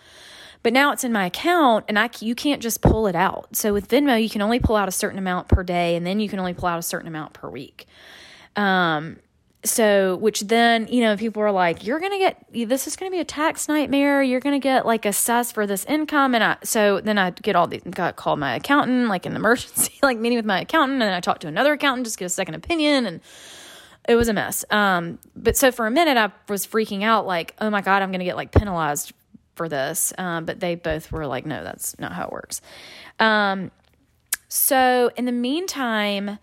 But 0.62 0.72
now 0.72 0.92
it's 0.92 1.04
in 1.04 1.12
my 1.12 1.26
account 1.26 1.84
and 1.88 1.98
I 1.98 2.08
you 2.20 2.34
can't 2.34 2.62
just 2.62 2.80
pull 2.80 3.06
it 3.06 3.14
out. 3.14 3.54
So 3.54 3.74
with 3.74 3.88
Venmo, 3.88 4.20
you 4.20 4.30
can 4.30 4.40
only 4.40 4.58
pull 4.58 4.76
out 4.76 4.88
a 4.88 4.92
certain 4.92 5.18
amount 5.18 5.48
per 5.48 5.62
day 5.62 5.94
and 5.94 6.06
then 6.06 6.20
you 6.20 6.28
can 6.28 6.38
only 6.38 6.54
pull 6.54 6.68
out 6.68 6.78
a 6.78 6.82
certain 6.82 7.06
amount 7.06 7.34
per 7.34 7.50
week. 7.50 7.86
Um, 8.56 9.18
so 9.64 10.16
which 10.16 10.40
then 10.40 10.86
you 10.88 11.00
know 11.00 11.16
people 11.16 11.42
are 11.42 11.50
like 11.50 11.86
you're 11.86 11.98
gonna 11.98 12.18
get 12.18 12.44
this 12.52 12.86
is 12.86 12.96
gonna 12.96 13.10
be 13.10 13.18
a 13.18 13.24
tax 13.24 13.66
nightmare. 13.66 14.22
You're 14.22 14.40
gonna 14.40 14.58
get 14.58 14.84
like 14.84 15.06
assessed 15.06 15.54
for 15.54 15.66
this 15.66 15.84
income. 15.86 16.34
And 16.34 16.44
i 16.44 16.56
so 16.62 17.00
then 17.00 17.16
i 17.18 17.30
get 17.30 17.56
all 17.56 17.66
the 17.66 17.78
got 17.78 18.16
called 18.16 18.38
my 18.38 18.54
accountant 18.56 19.08
like 19.08 19.24
an 19.26 19.34
emergency 19.34 19.94
like 20.02 20.18
meeting 20.18 20.36
with 20.36 20.44
my 20.44 20.60
accountant. 20.60 21.02
And 21.02 21.14
i 21.14 21.20
talked 21.20 21.42
to 21.42 21.48
another 21.48 21.72
accountant 21.72 22.06
just 22.06 22.18
get 22.18 22.26
a 22.26 22.28
second 22.28 22.54
opinion. 22.54 23.06
And 23.06 23.20
it 24.06 24.16
was 24.16 24.28
a 24.28 24.34
mess. 24.34 24.64
Um 24.70 25.18
but 25.34 25.56
so 25.56 25.72
for 25.72 25.86
a 25.86 25.90
minute 25.90 26.18
i 26.18 26.30
was 26.48 26.66
freaking 26.66 27.02
out 27.02 27.26
like 27.26 27.54
oh 27.60 27.70
my 27.70 27.80
god 27.80 28.02
i'm 28.02 28.12
gonna 28.12 28.24
get 28.24 28.36
like 28.36 28.52
penalized 28.52 29.12
for 29.54 29.68
this. 29.68 30.12
Um 30.18 30.44
but 30.44 30.60
they 30.60 30.74
both 30.74 31.10
were 31.10 31.26
like 31.26 31.46
no 31.46 31.64
that's 31.64 31.98
not 31.98 32.12
how 32.12 32.26
it 32.26 32.32
works. 32.32 32.60
Um 33.18 33.70
so 34.48 35.10
in 35.16 35.24
the 35.24 35.32
meantime 35.32 36.38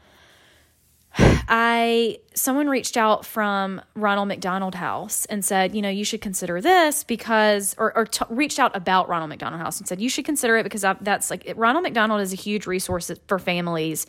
I 1.18 2.20
someone 2.34 2.70
reached 2.70 2.96
out 2.96 3.25
from 3.25 3.82
Ronald 3.96 4.30
McDonald 4.30 4.75
House 4.75 5.25
and 5.25 5.44
said, 5.44 5.75
you 5.75 5.82
know, 5.82 5.89
you 5.89 6.06
should 6.06 6.22
consider 6.22 6.62
this 6.62 7.03
because, 7.03 7.75
or, 7.77 7.96
or 7.98 8.06
t- 8.06 8.25
reached 8.30 8.60
out 8.60 8.75
about 8.75 9.10
Ronald 9.10 9.30
McDonald 9.30 9.62
House 9.62 9.80
and 9.80 9.88
said 9.88 10.00
you 10.00 10.10
should 10.10 10.24
consider 10.24 10.58
it 10.58 10.63
because 10.63 10.84
I, 10.84 10.96
that's 11.01 11.30
like 11.30 11.46
it, 11.46 11.58
Ronald 11.58 11.84
McDonald 11.84 12.22
is 12.22 12.32
a 12.32 12.38
huge 12.38 12.68
resource 12.68 13.12
for 13.27 13.39
families 13.39 14.08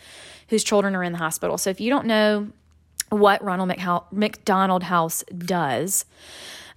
whose 0.48 0.62
children 0.62 0.94
are 0.94 1.02
in 1.02 1.12
the 1.12 1.18
hospital. 1.18 1.58
So 1.58 1.70
if 1.70 1.80
you 1.80 1.90
don't 1.90 2.06
know 2.06 2.48
what 3.10 3.42
Ronald 3.42 3.70
McHow- 3.70 4.04
McDonald 4.12 4.84
House 4.84 5.24
does, 5.36 6.04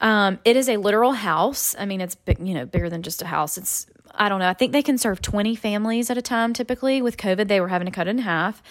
um, 0.01 0.39
it 0.44 0.55
is 0.55 0.67
a 0.67 0.77
literal 0.77 1.13
house. 1.13 1.75
I 1.77 1.86
mean, 1.86 2.01
it's 2.01 2.15
big, 2.15 2.39
you 2.39 2.53
know, 2.53 2.65
bigger 2.65 2.89
than 2.89 3.03
just 3.03 3.22
a 3.22 3.27
house. 3.27 3.58
It's 3.58 3.86
I 4.17 4.29
don't 4.29 4.39
know. 4.39 4.50
I 4.50 4.53
think 4.53 4.72
they 4.72 4.82
can 4.82 4.98
serve 4.98 5.22
20 5.22 5.55
families 5.55 6.10
at 6.10 6.17
a 6.17 6.22
time 6.22 6.53
typically. 6.53 7.01
With 7.01 7.17
COVID, 7.17 7.48
they 7.48 7.62
were 7.62 7.67
having 7.67 7.86
to 7.86 7.91
cut 7.91 8.08
it 8.08 8.12
in 8.12 8.20
half. 8.20 8.63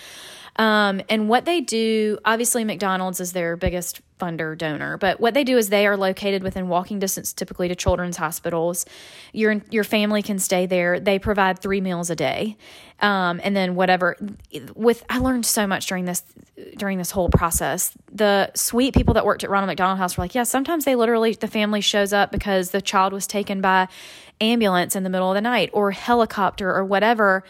Um, 0.57 1.01
and 1.09 1.29
what 1.29 1.45
they 1.45 1.61
do, 1.61 2.19
obviously, 2.25 2.65
McDonald's 2.65 3.21
is 3.21 3.33
their 3.33 3.57
biggest 3.57 4.01
funder 4.21 4.57
donor, 4.57 4.97
but 4.97 5.19
what 5.19 5.35
they 5.35 5.43
do 5.43 5.59
is 5.59 5.69
they 5.69 5.87
are 5.87 5.97
located 5.97 6.43
within 6.43 6.69
walking 6.69 6.99
distance, 7.01 7.33
typically 7.33 7.67
to 7.69 7.75
children's 7.75 8.17
hospitals. 8.17 8.87
Your 9.33 9.61
your 9.71 9.85
family 9.85 10.23
can 10.23 10.39
stay 10.39 10.67
there. 10.67 11.01
They 11.01 11.19
provide 11.19 11.59
three 11.59 11.81
meals 11.81 12.11
a 12.11 12.17
day, 12.17 12.57
um, 13.01 13.41
and 13.43 13.57
then 13.57 13.75
whatever. 13.75 14.17
With 14.75 15.05
I 15.09 15.19
learned 15.19 15.47
so 15.47 15.67
much 15.67 15.87
during 15.87 16.05
this 16.05 16.23
during 16.77 16.99
this 16.99 17.11
whole 17.11 17.29
process. 17.29 17.93
The 18.15 18.53
sweet 18.55 18.95
people 18.95 19.15
that 19.15 19.27
worked 19.27 19.45
at 19.45 19.51
Ronald 19.51 19.69
McDonald 19.69 19.99
House 19.99 20.17
were 20.17 20.25
like, 20.25 20.35
yeah, 20.35 20.45
sometimes 20.45 20.85
they 20.85 20.95
literally 20.95 21.33
the 21.35 21.49
family 21.49 21.81
shows 21.81 22.13
up 22.13 22.31
because 22.31 22.71
the 22.71 22.81
child 22.81 23.13
was 23.13 23.27
taken 23.27 23.61
by 23.61 23.89
ambulance 24.41 24.95
in 24.95 25.03
the 25.03 25.11
middle 25.11 25.31
of 25.31 25.35
the 25.35 25.41
night 25.41 25.71
or 25.73 25.91
helicopter 25.91 26.73
or 26.73 26.85
whatever 26.85 27.45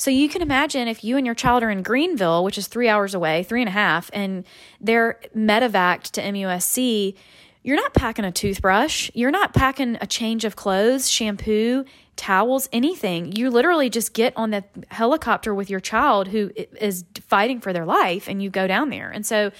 so 0.00 0.10
you 0.10 0.30
can 0.30 0.40
imagine 0.40 0.88
if 0.88 1.04
you 1.04 1.18
and 1.18 1.26
your 1.26 1.34
child 1.34 1.62
are 1.62 1.68
in 1.68 1.82
Greenville, 1.82 2.42
which 2.42 2.56
is 2.56 2.68
three 2.68 2.88
hours 2.88 3.12
away, 3.12 3.42
three 3.42 3.60
and 3.60 3.68
a 3.68 3.72
half, 3.72 4.08
and 4.14 4.46
they're 4.80 5.20
medevaced 5.36 6.12
to 6.12 6.22
MUSC, 6.22 7.14
you're 7.62 7.76
not 7.76 7.92
packing 7.92 8.24
a 8.24 8.32
toothbrush. 8.32 9.10
You're 9.12 9.30
not 9.30 9.52
packing 9.52 9.98
a 10.00 10.06
change 10.06 10.46
of 10.46 10.56
clothes, 10.56 11.10
shampoo, 11.10 11.84
towels, 12.16 12.66
anything. 12.72 13.36
You 13.36 13.50
literally 13.50 13.90
just 13.90 14.14
get 14.14 14.32
on 14.36 14.52
the 14.52 14.64
helicopter 14.88 15.54
with 15.54 15.68
your 15.68 15.80
child 15.80 16.28
who 16.28 16.50
is 16.56 17.04
fighting 17.20 17.60
for 17.60 17.74
their 17.74 17.84
life 17.84 18.26
and 18.26 18.42
you 18.42 18.48
go 18.48 18.66
down 18.66 18.88
there. 18.88 19.10
And 19.10 19.26
so 19.26 19.50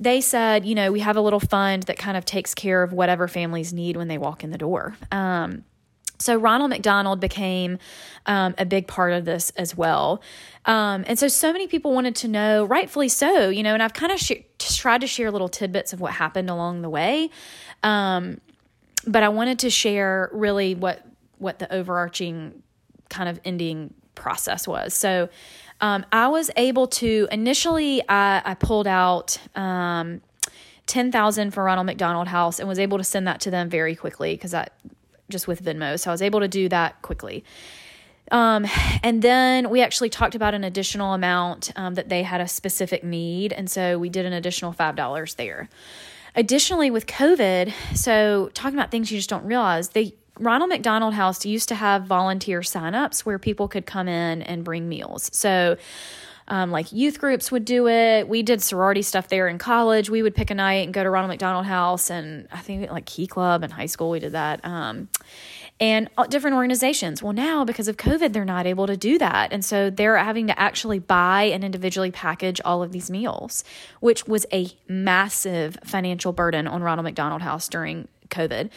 they 0.00 0.20
said, 0.20 0.64
you 0.64 0.74
know, 0.74 0.92
we 0.92 1.00
have 1.00 1.16
a 1.16 1.20
little 1.20 1.40
fund 1.40 1.84
that 1.84 1.98
kind 1.98 2.16
of 2.16 2.24
takes 2.24 2.54
care 2.54 2.82
of 2.82 2.92
whatever 2.92 3.26
families 3.26 3.72
need 3.72 3.96
when 3.96 4.08
they 4.08 4.18
walk 4.18 4.44
in 4.44 4.50
the 4.50 4.58
door. 4.58 4.96
Um, 5.10 5.64
so 6.18 6.36
Ronald 6.36 6.70
McDonald 6.70 7.20
became 7.20 7.78
um, 8.26 8.54
a 8.58 8.64
big 8.64 8.86
part 8.88 9.12
of 9.12 9.24
this 9.24 9.50
as 9.56 9.76
well. 9.76 10.20
Um, 10.66 11.04
and 11.06 11.18
so, 11.18 11.28
so 11.28 11.52
many 11.52 11.68
people 11.68 11.92
wanted 11.92 12.16
to 12.16 12.28
know, 12.28 12.64
rightfully 12.64 13.08
so, 13.08 13.48
you 13.48 13.62
know, 13.62 13.74
and 13.74 13.82
I've 13.82 13.92
kind 13.92 14.12
of 14.12 14.18
sh- 14.18 14.32
tried 14.58 15.00
to 15.02 15.06
share 15.06 15.30
little 15.30 15.48
tidbits 15.48 15.92
of 15.92 16.00
what 16.00 16.12
happened 16.12 16.50
along 16.50 16.82
the 16.82 16.90
way. 16.90 17.30
Um, 17.82 18.40
but 19.06 19.22
I 19.22 19.28
wanted 19.28 19.60
to 19.60 19.70
share 19.70 20.28
really 20.32 20.74
what, 20.74 21.06
what 21.38 21.60
the 21.60 21.72
overarching 21.72 22.62
kind 23.08 23.28
of 23.28 23.40
ending 23.44 23.94
process 24.16 24.66
was. 24.66 24.94
So, 24.94 25.28
um, 25.80 26.04
I 26.12 26.28
was 26.28 26.50
able 26.56 26.86
to 26.88 27.28
initially, 27.30 28.02
I, 28.08 28.42
I 28.44 28.54
pulled 28.54 28.86
out, 28.86 29.38
um, 29.54 30.20
10,000 30.86 31.52
for 31.52 31.62
Ronald 31.62 31.86
McDonald 31.86 32.28
House 32.28 32.58
and 32.58 32.68
was 32.68 32.78
able 32.78 32.98
to 32.98 33.04
send 33.04 33.26
that 33.28 33.40
to 33.42 33.50
them 33.50 33.68
very 33.68 33.94
quickly 33.94 34.34
because 34.34 34.54
I 34.54 34.68
just 35.28 35.46
with 35.46 35.62
Venmo. 35.62 36.00
So 36.00 36.10
I 36.10 36.14
was 36.14 36.22
able 36.22 36.40
to 36.40 36.48
do 36.48 36.68
that 36.70 37.00
quickly. 37.02 37.44
Um, 38.30 38.66
and 39.02 39.22
then 39.22 39.70
we 39.70 39.80
actually 39.82 40.10
talked 40.10 40.34
about 40.34 40.54
an 40.54 40.64
additional 40.64 41.14
amount 41.14 41.72
um, 41.76 41.94
that 41.94 42.08
they 42.08 42.22
had 42.22 42.40
a 42.40 42.48
specific 42.48 43.04
need. 43.04 43.52
And 43.52 43.70
so 43.70 43.98
we 43.98 44.08
did 44.08 44.26
an 44.26 44.32
additional 44.32 44.72
$5 44.72 45.36
there. 45.36 45.68
Additionally, 46.34 46.90
with 46.90 47.06
COVID, 47.06 47.72
so 47.94 48.50
talking 48.54 48.78
about 48.78 48.90
things 48.90 49.10
you 49.10 49.18
just 49.18 49.30
don't 49.30 49.44
realize, 49.44 49.90
they 49.90 50.14
Ronald 50.38 50.70
McDonald 50.70 51.14
House 51.14 51.44
used 51.44 51.68
to 51.68 51.74
have 51.74 52.04
volunteer 52.04 52.60
signups 52.60 53.20
where 53.20 53.38
people 53.38 53.68
could 53.68 53.86
come 53.86 54.08
in 54.08 54.42
and 54.42 54.64
bring 54.64 54.88
meals. 54.88 55.30
So 55.32 55.76
um, 56.48 56.70
like 56.70 56.92
youth 56.92 57.20
groups 57.20 57.52
would 57.52 57.64
do 57.64 57.88
it. 57.88 58.26
We 58.26 58.42
did 58.42 58.62
sorority 58.62 59.02
stuff 59.02 59.28
there 59.28 59.48
in 59.48 59.58
college. 59.58 60.08
We 60.08 60.22
would 60.22 60.34
pick 60.34 60.50
a 60.50 60.54
night 60.54 60.84
and 60.84 60.94
go 60.94 61.02
to 61.02 61.10
Ronald 61.10 61.28
McDonald 61.28 61.66
House, 61.66 62.10
and 62.10 62.48
I 62.50 62.58
think 62.58 62.90
like 62.90 63.04
Key 63.04 63.26
Club 63.26 63.62
in 63.62 63.70
high 63.70 63.86
school 63.86 64.10
we 64.10 64.18
did 64.18 64.32
that. 64.32 64.64
Um, 64.64 65.08
and 65.80 66.08
different 66.30 66.56
organizations. 66.56 67.22
Well, 67.22 67.34
now 67.34 67.64
because 67.64 67.86
of 67.86 67.96
COVID, 67.96 68.32
they're 68.32 68.44
not 68.44 68.66
able 68.66 68.86
to 68.86 68.96
do 68.96 69.18
that. 69.18 69.52
And 69.52 69.64
so 69.64 69.90
they're 69.90 70.16
having 70.16 70.48
to 70.48 70.58
actually 70.58 70.98
buy 70.98 71.44
and 71.44 71.62
individually 71.62 72.10
package 72.10 72.60
all 72.64 72.82
of 72.82 72.90
these 72.90 73.10
meals, 73.10 73.62
which 74.00 74.26
was 74.26 74.44
a 74.52 74.70
massive 74.88 75.78
financial 75.84 76.32
burden 76.32 76.66
on 76.66 76.82
Ronald 76.82 77.04
McDonald 77.04 77.42
House 77.42 77.68
during 77.68 78.08
COVID. 78.28 78.70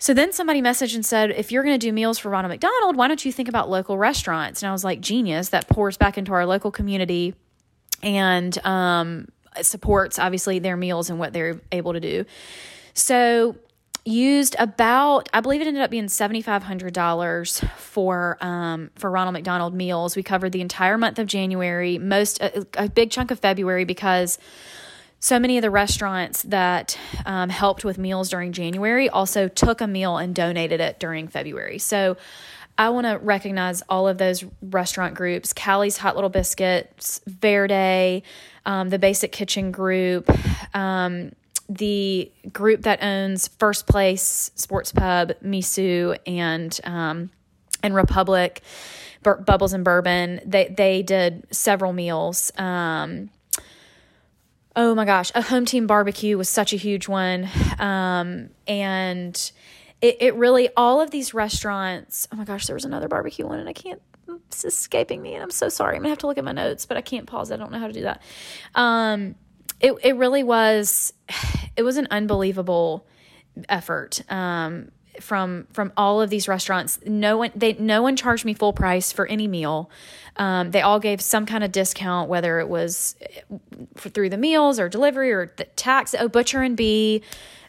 So 0.00 0.14
then 0.14 0.32
somebody 0.32 0.62
messaged 0.62 0.94
and 0.94 1.06
said, 1.06 1.30
if 1.30 1.52
you're 1.52 1.62
going 1.62 1.78
to 1.78 1.86
do 1.86 1.92
meals 1.92 2.18
for 2.18 2.30
Ronald 2.30 2.50
McDonald, 2.50 2.96
why 2.96 3.06
don't 3.06 3.22
you 3.24 3.30
think 3.30 3.48
about 3.48 3.70
local 3.70 3.98
restaurants? 3.98 4.62
And 4.62 4.68
I 4.68 4.72
was 4.72 4.82
like, 4.82 5.00
genius, 5.00 5.50
that 5.50 5.68
pours 5.68 5.98
back 5.98 6.16
into 6.16 6.32
our 6.32 6.46
local 6.46 6.70
community 6.70 7.34
and 8.02 8.56
um, 8.66 9.28
supports 9.60 10.18
obviously 10.18 10.58
their 10.58 10.76
meals 10.76 11.10
and 11.10 11.18
what 11.18 11.34
they're 11.34 11.60
able 11.70 11.92
to 11.92 12.00
do. 12.00 12.24
So 12.94 13.56
used 14.06 14.56
about 14.58 15.28
I 15.34 15.40
believe 15.40 15.60
it 15.60 15.66
ended 15.66 15.82
up 15.82 15.90
being 15.90 16.08
seventy 16.08 16.40
five 16.40 16.62
hundred 16.62 16.94
dollars 16.94 17.62
for 17.76 18.38
um, 18.40 18.90
for 18.94 19.10
Ronald 19.10 19.34
McDonald 19.34 19.74
meals. 19.74 20.16
We 20.16 20.22
covered 20.22 20.52
the 20.52 20.62
entire 20.62 20.96
month 20.96 21.18
of 21.18 21.26
January, 21.26 21.98
most 21.98 22.40
a, 22.40 22.66
a 22.78 22.88
big 22.88 23.10
chunk 23.10 23.30
of 23.30 23.38
February 23.38 23.84
because 23.84 24.38
so 25.20 25.38
many 25.38 25.58
of 25.58 25.62
the 25.62 25.70
restaurants 25.70 26.42
that 26.44 26.98
um, 27.26 27.50
helped 27.50 27.84
with 27.84 27.98
meals 27.98 28.30
during 28.30 28.52
January 28.52 29.08
also 29.10 29.48
took 29.48 29.82
a 29.82 29.86
meal 29.86 30.16
and 30.16 30.34
donated 30.34 30.80
it 30.80 30.98
during 30.98 31.28
February. 31.28 31.78
So 31.78 32.16
I 32.78 32.88
want 32.88 33.06
to 33.06 33.18
recognize 33.18 33.82
all 33.90 34.08
of 34.08 34.16
those 34.16 34.42
restaurant 34.62 35.14
groups 35.14 35.52
Callie's 35.52 35.98
Hot 35.98 36.14
Little 36.14 36.30
Biscuits, 36.30 37.20
Verde, 37.26 38.22
um, 38.64 38.88
the 38.88 38.98
Basic 38.98 39.30
Kitchen 39.30 39.70
Group, 39.70 40.30
um, 40.74 41.32
the 41.68 42.32
group 42.50 42.82
that 42.82 43.02
owns 43.02 43.48
First 43.48 43.86
Place 43.86 44.50
Sports 44.54 44.90
Pub, 44.90 45.32
Misu, 45.44 46.16
and 46.26 46.80
um, 46.84 47.30
and 47.82 47.94
Republic, 47.94 48.62
Bubbles 49.22 49.74
and 49.74 49.84
Bourbon. 49.84 50.40
They 50.46 50.68
they 50.68 51.02
did 51.02 51.46
several 51.50 51.92
meals. 51.92 52.50
Um, 52.56 53.28
oh 54.82 54.94
my 54.94 55.04
gosh, 55.04 55.30
a 55.34 55.42
home 55.42 55.66
team 55.66 55.86
barbecue 55.86 56.38
was 56.38 56.48
such 56.48 56.72
a 56.72 56.76
huge 56.76 57.06
one. 57.06 57.46
Um, 57.78 58.48
and 58.66 59.52
it, 60.00 60.16
it 60.20 60.34
really, 60.36 60.70
all 60.74 61.02
of 61.02 61.10
these 61.10 61.34
restaurants, 61.34 62.26
oh 62.32 62.36
my 62.36 62.44
gosh, 62.44 62.66
there 62.66 62.72
was 62.72 62.86
another 62.86 63.06
barbecue 63.06 63.46
one 63.46 63.58
and 63.58 63.68
I 63.68 63.74
can't, 63.74 64.00
it's 64.46 64.64
escaping 64.64 65.20
me 65.20 65.34
and 65.34 65.42
I'm 65.42 65.50
so 65.50 65.68
sorry. 65.68 65.96
I'm 65.96 66.00
gonna 66.00 66.08
have 66.08 66.18
to 66.20 66.26
look 66.26 66.38
at 66.38 66.44
my 66.44 66.52
notes, 66.52 66.86
but 66.86 66.96
I 66.96 67.02
can't 67.02 67.26
pause. 67.26 67.52
I 67.52 67.56
don't 67.56 67.70
know 67.70 67.78
how 67.78 67.88
to 67.88 67.92
do 67.92 68.02
that. 68.02 68.22
Um, 68.74 69.34
it, 69.80 69.92
it 70.02 70.16
really 70.16 70.44
was, 70.44 71.12
it 71.76 71.82
was 71.82 71.98
an 71.98 72.08
unbelievable 72.10 73.06
effort. 73.68 74.22
Um, 74.32 74.92
from 75.20 75.66
from 75.72 75.92
all 75.96 76.20
of 76.22 76.30
these 76.30 76.48
restaurants. 76.48 76.98
No 77.04 77.38
one 77.38 77.50
they 77.54 77.72
no 77.74 78.02
one 78.02 78.16
charged 78.16 78.44
me 78.44 78.54
full 78.54 78.72
price 78.72 79.12
for 79.12 79.26
any 79.26 79.48
meal. 79.48 79.90
Um, 80.36 80.70
they 80.70 80.80
all 80.80 81.00
gave 81.00 81.20
some 81.20 81.46
kind 81.46 81.64
of 81.64 81.72
discount, 81.72 82.28
whether 82.28 82.60
it 82.60 82.68
was 82.68 83.16
through 83.96 84.30
the 84.30 84.36
meals 84.36 84.78
or 84.78 84.88
delivery 84.88 85.32
or 85.32 85.52
the 85.56 85.64
tax. 85.64 86.14
Oh, 86.18 86.28
Butcher 86.28 86.62
and 86.62 86.76
Bee 86.76 87.22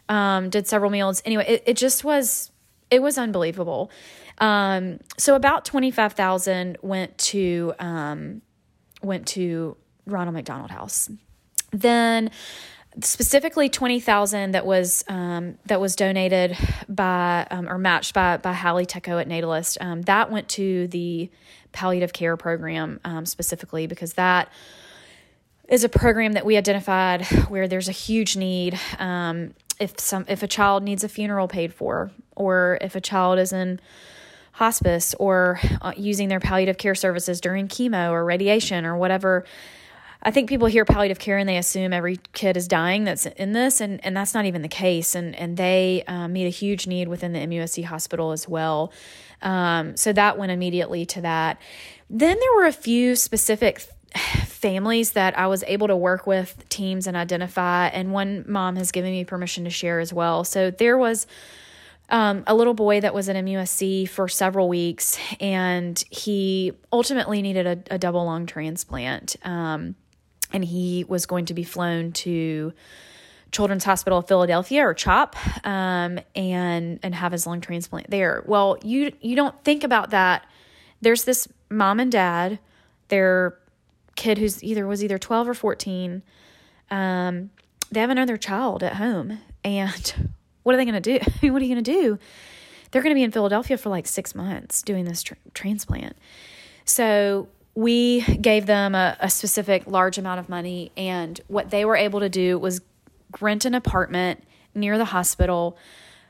um, 0.08 0.50
did 0.50 0.66
several 0.66 0.90
meals. 0.90 1.22
Anyway, 1.24 1.44
it, 1.46 1.62
it 1.66 1.76
just 1.76 2.04
was 2.04 2.50
it 2.90 3.02
was 3.02 3.18
unbelievable. 3.18 3.90
Um, 4.38 5.00
so 5.18 5.34
about 5.34 5.64
twenty 5.64 5.90
five 5.90 6.12
thousand 6.12 6.78
went 6.82 7.16
to 7.18 7.74
um, 7.78 8.42
went 9.02 9.26
to 9.28 9.76
Ronald 10.06 10.34
McDonald 10.34 10.70
House. 10.70 11.10
Then 11.72 12.30
specifically 13.00 13.68
20,000 13.68 14.52
that 14.52 14.66
was 14.66 15.04
um, 15.08 15.58
that 15.66 15.80
was 15.80 15.96
donated 15.96 16.56
by 16.88 17.46
um, 17.50 17.68
or 17.68 17.78
matched 17.78 18.14
by 18.14 18.36
by 18.36 18.52
Halle 18.52 18.84
Tecco 18.84 19.20
at 19.20 19.28
Natalist. 19.28 19.78
Um, 19.80 20.02
that 20.02 20.30
went 20.30 20.48
to 20.50 20.88
the 20.88 21.30
palliative 21.72 22.12
care 22.12 22.36
program 22.36 23.00
um, 23.04 23.24
specifically 23.24 23.86
because 23.86 24.14
that 24.14 24.50
is 25.68 25.84
a 25.84 25.88
program 25.88 26.34
that 26.34 26.44
we 26.44 26.56
identified 26.56 27.24
where 27.48 27.66
there's 27.66 27.88
a 27.88 27.92
huge 27.92 28.36
need 28.36 28.78
um, 28.98 29.54
if 29.80 29.98
some 29.98 30.24
if 30.28 30.42
a 30.42 30.48
child 30.48 30.82
needs 30.82 31.02
a 31.02 31.08
funeral 31.08 31.48
paid 31.48 31.72
for 31.72 32.10
or 32.36 32.78
if 32.80 32.94
a 32.94 33.00
child 33.00 33.38
is 33.38 33.52
in 33.52 33.80
hospice 34.52 35.14
or 35.18 35.58
uh, 35.80 35.92
using 35.96 36.28
their 36.28 36.40
palliative 36.40 36.76
care 36.76 36.94
services 36.94 37.40
during 37.40 37.68
chemo 37.68 38.10
or 38.10 38.24
radiation 38.24 38.84
or 38.84 38.96
whatever 38.96 39.44
I 40.24 40.30
think 40.30 40.48
people 40.48 40.68
hear 40.68 40.84
palliative 40.84 41.18
care 41.18 41.36
and 41.36 41.48
they 41.48 41.56
assume 41.56 41.92
every 41.92 42.20
kid 42.32 42.56
is 42.56 42.68
dying 42.68 43.04
that's 43.04 43.26
in 43.26 43.52
this, 43.52 43.80
and, 43.80 44.04
and 44.04 44.16
that's 44.16 44.34
not 44.34 44.44
even 44.44 44.62
the 44.62 44.68
case. 44.68 45.16
And 45.16 45.34
and 45.34 45.56
they 45.56 46.04
um, 46.06 46.32
meet 46.32 46.46
a 46.46 46.50
huge 46.50 46.86
need 46.86 47.08
within 47.08 47.32
the 47.32 47.40
MUSC 47.40 47.84
hospital 47.84 48.30
as 48.30 48.48
well. 48.48 48.92
Um, 49.42 49.96
so 49.96 50.12
that 50.12 50.38
went 50.38 50.52
immediately 50.52 51.04
to 51.06 51.22
that. 51.22 51.60
Then 52.08 52.38
there 52.38 52.54
were 52.54 52.66
a 52.66 52.72
few 52.72 53.16
specific 53.16 53.80
families 54.46 55.12
that 55.12 55.36
I 55.36 55.48
was 55.48 55.64
able 55.66 55.88
to 55.88 55.96
work 55.96 56.26
with 56.26 56.68
teams 56.68 57.08
and 57.08 57.16
identify, 57.16 57.88
and 57.88 58.12
one 58.12 58.44
mom 58.46 58.76
has 58.76 58.92
given 58.92 59.10
me 59.10 59.24
permission 59.24 59.64
to 59.64 59.70
share 59.70 59.98
as 59.98 60.12
well. 60.12 60.44
So 60.44 60.70
there 60.70 60.96
was. 60.96 61.26
Um, 62.08 62.44
a 62.46 62.54
little 62.54 62.74
boy 62.74 63.00
that 63.00 63.14
was 63.14 63.30
at 63.30 63.36
MUSC 63.36 64.06
for 64.06 64.28
several 64.28 64.68
weeks, 64.68 65.18
and 65.40 66.04
he 66.10 66.72
ultimately 66.92 67.40
needed 67.40 67.66
a, 67.66 67.94
a 67.94 67.98
double 67.98 68.26
lung 68.26 68.44
transplant. 68.44 69.36
Um, 69.44 69.94
and 70.52 70.64
he 70.64 71.04
was 71.08 71.26
going 71.26 71.46
to 71.46 71.54
be 71.54 71.64
flown 71.64 72.12
to 72.12 72.72
Children's 73.50 73.84
Hospital 73.84 74.18
of 74.18 74.28
Philadelphia 74.28 74.82
or 74.86 74.94
CHOP 74.94 75.36
um, 75.66 76.18
and 76.34 76.98
and 77.02 77.14
have 77.14 77.32
his 77.32 77.46
lung 77.46 77.60
transplant 77.60 78.10
there. 78.10 78.42
Well, 78.46 78.78
you 78.82 79.12
you 79.20 79.36
don't 79.36 79.62
think 79.64 79.84
about 79.84 80.10
that. 80.10 80.46
There's 81.00 81.24
this 81.24 81.48
mom 81.68 82.00
and 82.00 82.10
dad. 82.10 82.58
They're 83.08 83.58
kid 84.16 84.38
who's 84.38 84.62
either 84.62 84.86
was 84.86 85.02
either 85.02 85.18
12 85.18 85.48
or 85.48 85.54
14. 85.54 86.22
Um, 86.90 87.50
they 87.90 88.00
have 88.00 88.10
another 88.10 88.36
child 88.36 88.82
at 88.82 88.96
home. 88.96 89.38
And 89.64 90.32
what 90.62 90.74
are 90.74 90.78
they 90.78 90.84
going 90.84 91.00
to 91.00 91.18
do? 91.18 91.18
What 91.50 91.60
are 91.60 91.64
you 91.64 91.74
going 91.74 91.84
to 91.84 91.92
do? 91.92 92.18
They're 92.90 93.02
going 93.02 93.14
to 93.14 93.18
be 93.18 93.22
in 93.22 93.32
Philadelphia 93.32 93.78
for 93.78 93.88
like 93.88 94.06
six 94.06 94.34
months 94.34 94.82
doing 94.82 95.04
this 95.04 95.22
tr- 95.22 95.34
transplant. 95.54 96.16
So 96.84 97.48
we 97.74 98.20
gave 98.20 98.66
them 98.66 98.94
a, 98.94 99.16
a 99.20 99.30
specific 99.30 99.86
large 99.86 100.18
amount 100.18 100.40
of 100.40 100.48
money. 100.48 100.92
And 100.96 101.40
what 101.48 101.70
they 101.70 101.84
were 101.84 101.96
able 101.96 102.20
to 102.20 102.28
do 102.28 102.58
was 102.58 102.80
rent 103.40 103.64
an 103.64 103.74
apartment 103.74 104.44
near 104.74 104.98
the 104.98 105.06
hospital 105.06 105.76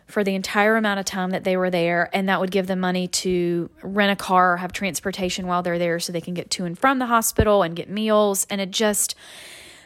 for 0.07 0.23
the 0.23 0.35
entire 0.35 0.77
amount 0.77 1.01
of 1.01 1.07
time 1.07 1.31
that 1.31 1.45
they 1.45 1.57
were 1.57 1.71
there. 1.71 2.11
And 2.13 2.29
that 2.29 2.39
would 2.41 2.51
give 2.51 2.67
them 2.67 2.81
money 2.81 3.09
to 3.09 3.71
rent 3.83 4.13
a 4.13 4.23
car 4.23 4.55
or 4.55 4.57
have 4.59 4.73
transportation 4.73 5.47
while 5.47 5.63
they're 5.63 5.79
there 5.79 5.99
so 5.99 6.13
they 6.13 6.21
can 6.21 6.35
get 6.35 6.51
to 6.51 6.65
and 6.65 6.79
from 6.79 6.99
the 6.99 7.07
hospital 7.07 7.63
and 7.63 7.75
get 7.75 7.89
meals. 7.89 8.47
And 8.51 8.61
it 8.61 8.71
just, 8.71 9.15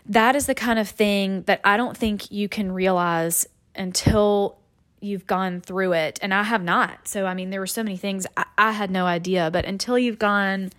that 0.05 0.37
is 0.37 0.47
the 0.47 0.55
kind 0.55 0.79
of 0.79 0.89
thing 0.89 1.43
that 1.43 1.61
I 1.65 1.77
don't 1.77 1.97
think 1.97 2.31
you 2.31 2.49
can 2.49 2.73
realize 2.73 3.47
until 3.75 4.59
you've 5.01 5.27
gone 5.27 5.61
through 5.61 5.93
it. 5.93 6.19
And 6.23 6.35
I 6.35 6.43
have 6.43 6.63
not. 6.63 7.07
So, 7.07 7.27
I 7.27 7.35
mean, 7.35 7.51
there 7.51 7.61
were 7.61 7.67
so 7.67 7.83
many 7.83 7.97
things 7.97 8.27
I, 8.37 8.45
I 8.59 8.73
had 8.73 8.91
no 8.91 9.07
idea, 9.07 9.51
but 9.53 9.65
until 9.65 9.99
you've 9.99 10.19
gone 10.19 10.71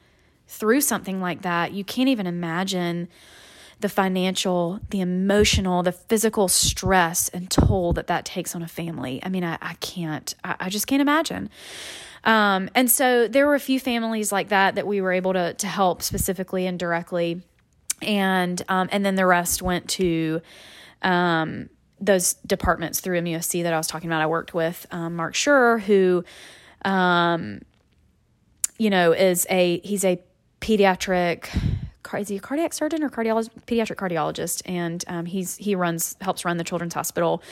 through 0.47 0.81
something 0.81 1.21
like 1.21 1.41
that, 1.41 1.73
you 1.73 1.83
can't 1.83 2.09
even 2.09 2.27
imagine 2.27 3.07
the 3.79 3.89
financial, 3.89 4.79
the 4.89 5.01
emotional, 5.01 5.83
the 5.83 5.91
physical 5.91 6.47
stress 6.47 7.29
and 7.29 7.51
toll 7.51 7.93
that 7.93 8.07
that 8.07 8.25
takes 8.25 8.55
on 8.55 8.63
a 8.63 8.67
family. 8.67 9.19
I 9.23 9.29
mean, 9.29 9.43
I, 9.43 9.57
I 9.61 9.75
can't, 9.75 10.33
I, 10.43 10.55
I 10.61 10.69
just 10.69 10.87
can't 10.87 11.01
imagine. 11.01 11.49
Um, 12.23 12.69
and 12.75 12.89
so 12.89 13.27
there 13.27 13.45
were 13.45 13.55
a 13.55 13.59
few 13.59 13.79
families 13.79 14.31
like 14.31 14.49
that 14.49 14.75
that 14.75 14.87
we 14.87 14.99
were 15.01 15.11
able 15.13 15.33
to 15.33 15.53
to 15.53 15.67
help 15.67 16.01
specifically 16.01 16.67
and 16.67 16.77
directly, 16.77 17.41
and 18.01 18.61
um, 18.67 18.89
and 18.91 19.05
then 19.05 19.15
the 19.15 19.25
rest 19.25 19.61
went 19.61 19.87
to 19.91 20.41
um, 21.03 21.69
those 22.01 22.33
departments 22.45 22.99
through 22.99 23.21
MUSC 23.21 23.63
that 23.63 23.73
I 23.73 23.77
was 23.77 23.87
talking 23.87 24.09
about. 24.09 24.21
I 24.21 24.27
worked 24.27 24.53
with 24.53 24.85
um, 24.91 25.15
Mark 25.15 25.35
Scheurer, 25.35 25.79
who, 25.79 26.25
um, 26.83 27.61
you 28.77 28.89
know, 28.89 29.13
is 29.13 29.47
a 29.49 29.79
he's 29.79 30.03
a 30.03 30.21
pediatric 30.61 31.47
is 32.17 32.29
he 32.29 32.37
a 32.37 32.39
cardiac 32.39 32.71
surgeon 32.71 33.03
or 33.03 33.09
cardiologist 33.09 33.49
pediatric 33.65 33.97
cardiologist? 33.97 34.61
And 34.65 35.03
um, 35.07 35.25
he's 35.25 35.57
he 35.57 35.75
runs 35.75 36.15
helps 36.21 36.45
run 36.45 36.57
the 36.57 36.63
children's 36.63 36.93
hospital 36.93 37.43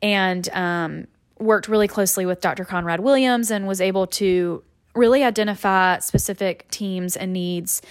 and 0.00 0.48
um, 0.50 1.06
worked 1.38 1.68
really 1.68 1.88
closely 1.88 2.24
with 2.24 2.40
dr 2.40 2.64
conrad 2.64 3.00
williams 3.00 3.50
and 3.50 3.66
was 3.66 3.80
able 3.80 4.06
to 4.06 4.62
really 4.94 5.22
identify 5.22 5.98
specific 5.98 6.66
teams 6.70 7.14
and 7.16 7.32
needs 7.32 7.82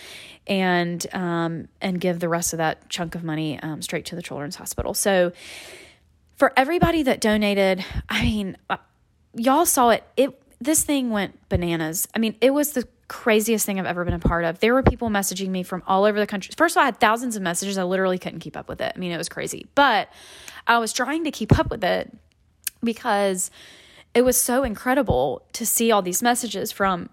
and 0.48 1.06
um, 1.14 1.68
and 1.82 2.00
give 2.02 2.20
the 2.20 2.30
rest 2.30 2.54
of 2.54 2.58
that 2.58 2.90
chunk 2.90 3.16
of 3.16 3.24
money 3.24 3.60
um, 3.62 3.82
straight 3.82 4.06
to 4.06 4.16
the 4.16 4.22
children's 4.22 4.56
hospital. 4.56 4.94
So 4.94 5.32
for 6.36 6.52
everybody 6.58 7.02
that 7.04 7.22
donated 7.22 7.86
i 8.10 8.22
mean 8.22 8.58
uh, 8.70 8.76
y'all 9.34 9.66
saw 9.66 9.90
it. 9.90 10.04
It 10.18 10.42
this 10.60 10.84
thing 10.84 11.10
went 11.10 11.50
bananas. 11.50 12.08
I 12.16 12.20
mean 12.20 12.36
it 12.42 12.54
was 12.54 12.72
the 12.72 12.88
craziest 13.08 13.66
thing 13.66 13.80
I've 13.80 13.86
ever 13.86 14.04
been 14.04 14.14
a 14.14 14.20
part 14.20 14.46
of. 14.46 14.60
There 14.60 14.74
were 14.74 14.84
people 14.84 15.10
messaging 15.10 15.50
me 15.50 15.64
from 15.64 15.84
all 15.86 16.06
over 16.06 16.20
the 16.20 16.28
country. 16.28 16.54
First 16.58 16.76
of 16.76 16.78
all, 16.78 16.84
I 16.84 16.86
had 16.86 17.00
thousands 17.00 17.36
of 17.36 17.42
messages. 17.42 17.78
I 17.78 17.84
literally 17.84 18.18
couldn't 18.18 18.40
keep 18.40 18.58
up 18.58 18.68
with 18.68 18.82
it. 18.82 18.94
I 18.96 19.00
mean, 19.00 19.12
it 19.12 19.18
was 19.18 19.30
crazy. 19.30 19.68
But 19.76 20.10
I 20.68 20.80
was 20.80 20.92
trying 20.92 21.24
to 21.26 21.32
keep 21.32 21.58
up 21.58 21.70
with 21.70 21.84
it 21.84 22.12
because 22.84 23.52
it 24.14 24.24
was 24.24 24.40
so 24.40 24.64
incredible 24.64 25.44
to 25.54 25.66
see 25.66 25.92
all 25.92 26.02
these 26.02 26.24
messages 26.24 26.72
from 26.72 27.10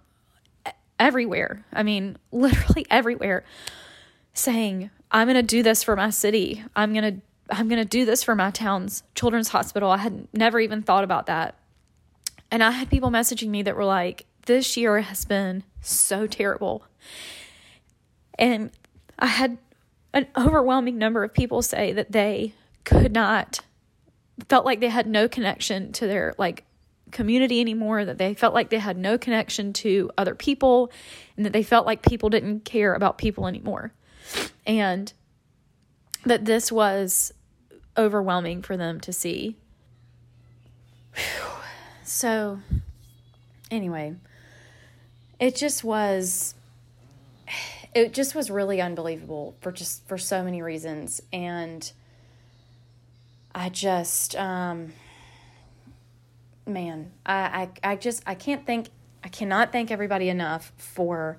everywhere. 0.98 1.64
I 1.72 1.82
mean, 1.82 2.16
literally 2.32 2.86
everywhere 2.90 3.44
saying, 4.34 4.90
"I'm 5.10 5.26
going 5.26 5.34
to 5.34 5.42
do 5.42 5.62
this 5.62 5.82
for 5.82 5.96
my 5.96 6.10
city. 6.10 6.64
I'm 6.74 6.94
going 6.94 7.16
to 7.16 7.20
I'm 7.54 7.68
going 7.68 7.82
to 7.82 7.88
do 7.88 8.06
this 8.06 8.22
for 8.22 8.34
my 8.34 8.50
town's 8.50 9.02
children's 9.14 9.48
hospital." 9.48 9.90
I 9.90 9.98
had 9.98 10.28
never 10.32 10.58
even 10.58 10.82
thought 10.82 11.04
about 11.04 11.26
that. 11.26 11.56
And 12.50 12.62
I 12.62 12.70
had 12.70 12.90
people 12.90 13.10
messaging 13.10 13.48
me 13.48 13.62
that 13.62 13.76
were 13.76 13.84
like, 13.84 14.26
this 14.46 14.76
year 14.76 15.00
has 15.00 15.24
been 15.24 15.64
so 15.80 16.26
terrible. 16.26 16.84
And 18.38 18.70
I 19.18 19.26
had 19.26 19.58
an 20.12 20.26
overwhelming 20.36 20.98
number 20.98 21.24
of 21.24 21.32
people 21.32 21.62
say 21.62 21.92
that 21.92 22.12
they 22.12 22.54
could 22.84 23.12
not, 23.12 23.60
felt 24.48 24.64
like 24.64 24.80
they 24.80 24.88
had 24.88 25.06
no 25.06 25.28
connection 25.28 25.92
to 25.92 26.06
their 26.06 26.34
like 26.38 26.64
community 27.10 27.60
anymore, 27.60 28.04
that 28.04 28.18
they 28.18 28.34
felt 28.34 28.54
like 28.54 28.70
they 28.70 28.78
had 28.78 28.96
no 28.96 29.18
connection 29.18 29.72
to 29.74 30.10
other 30.16 30.34
people, 30.34 30.90
and 31.36 31.44
that 31.44 31.52
they 31.52 31.62
felt 31.62 31.86
like 31.86 32.02
people 32.02 32.30
didn't 32.30 32.64
care 32.64 32.94
about 32.94 33.18
people 33.18 33.46
anymore. 33.46 33.92
And 34.66 35.12
that 36.24 36.44
this 36.44 36.72
was 36.72 37.32
overwhelming 37.96 38.62
for 38.62 38.76
them 38.76 39.00
to 39.00 39.12
see. 39.12 39.56
So, 42.04 42.60
anyway, 43.70 44.14
it 45.42 45.56
just 45.56 45.82
was 45.82 46.54
it 47.94 48.14
just 48.14 48.34
was 48.36 48.48
really 48.48 48.80
unbelievable 48.80 49.56
for 49.60 49.72
just 49.72 50.06
for 50.06 50.16
so 50.16 50.42
many 50.42 50.62
reasons. 50.62 51.20
And 51.32 51.92
i 53.54 53.68
just 53.68 54.34
um 54.36 54.94
man 56.66 57.10
I, 57.26 57.68
I 57.84 57.90
i 57.90 57.96
just 57.96 58.22
i 58.26 58.34
can't 58.34 58.64
thank 58.64 58.88
i 59.22 59.28
cannot 59.28 59.72
thank 59.72 59.90
everybody 59.90 60.30
enough 60.30 60.72
for 60.78 61.38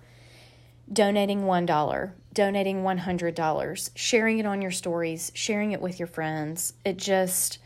donating 0.92 1.48
one 1.48 1.66
dollar 1.66 2.14
donating 2.32 2.84
one 2.84 3.00
hundred 3.00 3.34
dollars 3.34 3.90
sharing 3.96 4.38
it 4.38 4.46
on 4.46 4.62
your 4.62 4.70
stories 4.70 5.32
sharing 5.34 5.72
it 5.72 5.82
with 5.82 5.98
your 5.98 6.08
friends. 6.08 6.74
It 6.86 6.98
just 6.98 7.58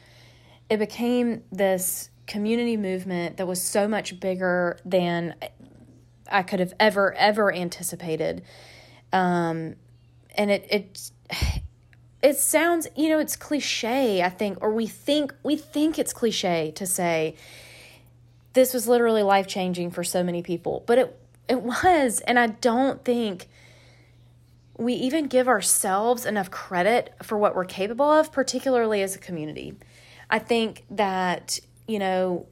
it 0.70 0.78
became 0.78 1.44
this 1.52 2.10
community 2.26 2.78
movement 2.78 3.38
that 3.38 3.48
was 3.48 3.62
so 3.62 3.88
much 3.88 4.20
bigger 4.20 4.78
than 4.86 5.36
I 6.32 6.44
could 6.44 6.60
have 6.60 6.74
ever 6.80 7.14
ever 7.16 7.54
anticipated. 7.54 8.44
Um, 9.14 9.76
and 10.36 10.52
it 10.52 10.68
it 10.70 11.12
it 12.22 12.38
sounds 12.38 12.88
you 12.96 13.10
know 13.10 13.20
it's 13.20 13.36
cliche 13.36 14.24
I 14.24 14.30
think 14.30 14.58
or 14.62 14.74
we 14.74 14.88
think 14.88 15.34
we 15.44 15.56
think 15.56 16.00
it's 16.00 16.14
cliche 16.14 16.72
to 16.76 16.86
say 16.86 17.36
this 18.54 18.74
was 18.74 18.88
literally 18.88 19.22
life 19.22 19.46
changing 19.46 19.92
for 19.92 20.04
so 20.04 20.24
many 20.24 20.42
people, 20.42 20.84
but 20.88 20.98
it 20.98 21.20
it 21.48 21.62
was, 21.62 22.22
and 22.22 22.38
I 22.38 22.48
don't 22.48 23.04
think 23.06 23.48
we 24.78 24.94
even 24.94 25.28
give 25.28 25.48
ourselves 25.48 26.26
enough 26.26 26.52
credit 26.52 27.14
for 27.24 27.38
what 27.38 27.56
we're 27.56 27.66
capable 27.66 28.10
of, 28.10 28.32
particularly 28.32 29.02
as 29.02 29.16
a 29.16 29.20
community. 29.20 29.76
I 30.30 30.40
think 30.40 30.84
that, 30.92 31.60
you 31.88 32.00
know, 32.00 32.48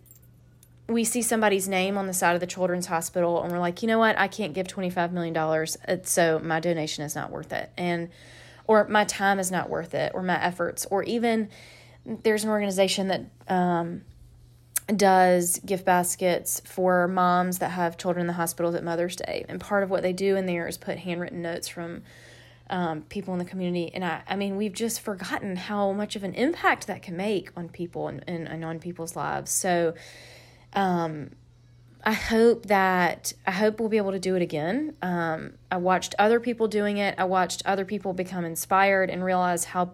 we 0.87 1.03
see 1.03 1.21
somebody's 1.21 1.67
name 1.67 1.97
on 1.97 2.07
the 2.07 2.13
side 2.13 2.35
of 2.35 2.39
the 2.39 2.47
children's 2.47 2.85
hospital 2.85 3.41
and 3.41 3.51
we're 3.51 3.59
like, 3.59 3.81
you 3.81 3.87
know 3.87 3.99
what, 3.99 4.17
I 4.17 4.27
can't 4.27 4.53
give 4.53 4.67
$25 4.67 5.11
million, 5.11 6.03
so 6.03 6.39
my 6.39 6.59
donation 6.59 7.03
is 7.03 7.15
not 7.15 7.31
worth 7.31 7.51
it. 7.51 7.71
And, 7.77 8.09
or 8.67 8.87
my 8.87 9.03
time 9.05 9.39
is 9.39 9.51
not 9.51 9.69
worth 9.69 9.93
it, 9.93 10.11
or 10.13 10.21
my 10.21 10.41
efforts, 10.43 10.85
or 10.87 11.03
even 11.03 11.49
there's 12.05 12.43
an 12.43 12.49
organization 12.49 13.07
that 13.07 13.21
um, 13.47 14.01
does 14.95 15.59
gift 15.65 15.85
baskets 15.85 16.61
for 16.65 17.07
moms 17.07 17.59
that 17.59 17.71
have 17.71 17.97
children 17.97 18.21
in 18.21 18.27
the 18.27 18.33
hospitals 18.33 18.75
at 18.75 18.83
Mother's 18.83 19.15
Day. 19.15 19.45
And 19.49 19.59
part 19.59 19.83
of 19.83 19.89
what 19.89 20.03
they 20.03 20.13
do 20.13 20.35
in 20.35 20.45
there 20.45 20.67
is 20.67 20.77
put 20.77 20.99
handwritten 20.99 21.41
notes 21.41 21.67
from 21.67 22.03
um, 22.69 23.01
people 23.03 23.33
in 23.33 23.39
the 23.39 23.45
community. 23.45 23.91
And 23.93 24.03
I, 24.05 24.21
I 24.27 24.35
mean, 24.35 24.55
we've 24.55 24.73
just 24.73 25.01
forgotten 25.01 25.55
how 25.55 25.91
much 25.91 26.15
of 26.15 26.23
an 26.23 26.33
impact 26.35 26.87
that 26.87 27.01
can 27.01 27.17
make 27.17 27.49
on 27.55 27.69
people 27.69 28.07
and, 28.07 28.23
and, 28.27 28.47
and 28.47 28.63
on 28.63 28.79
people's 28.79 29.15
lives. 29.15 29.51
So, 29.51 29.93
um, 30.75 31.31
I 32.03 32.13
hope 32.13 32.67
that 32.67 33.33
I 33.47 33.51
hope 33.51 33.79
we'll 33.79 33.89
be 33.89 33.97
able 33.97 34.11
to 34.11 34.19
do 34.19 34.35
it 34.35 34.41
again. 34.43 34.95
Um, 35.01 35.53
I 35.71 35.77
watched 35.77 36.13
other 36.19 36.39
people 36.39 36.67
doing 36.67 36.97
it. 36.97 37.15
I 37.17 37.23
watched 37.23 37.63
other 37.65 37.83
people 37.83 38.13
become 38.13 38.45
inspired 38.45 39.09
and 39.09 39.23
realize 39.23 39.65
how 39.65 39.91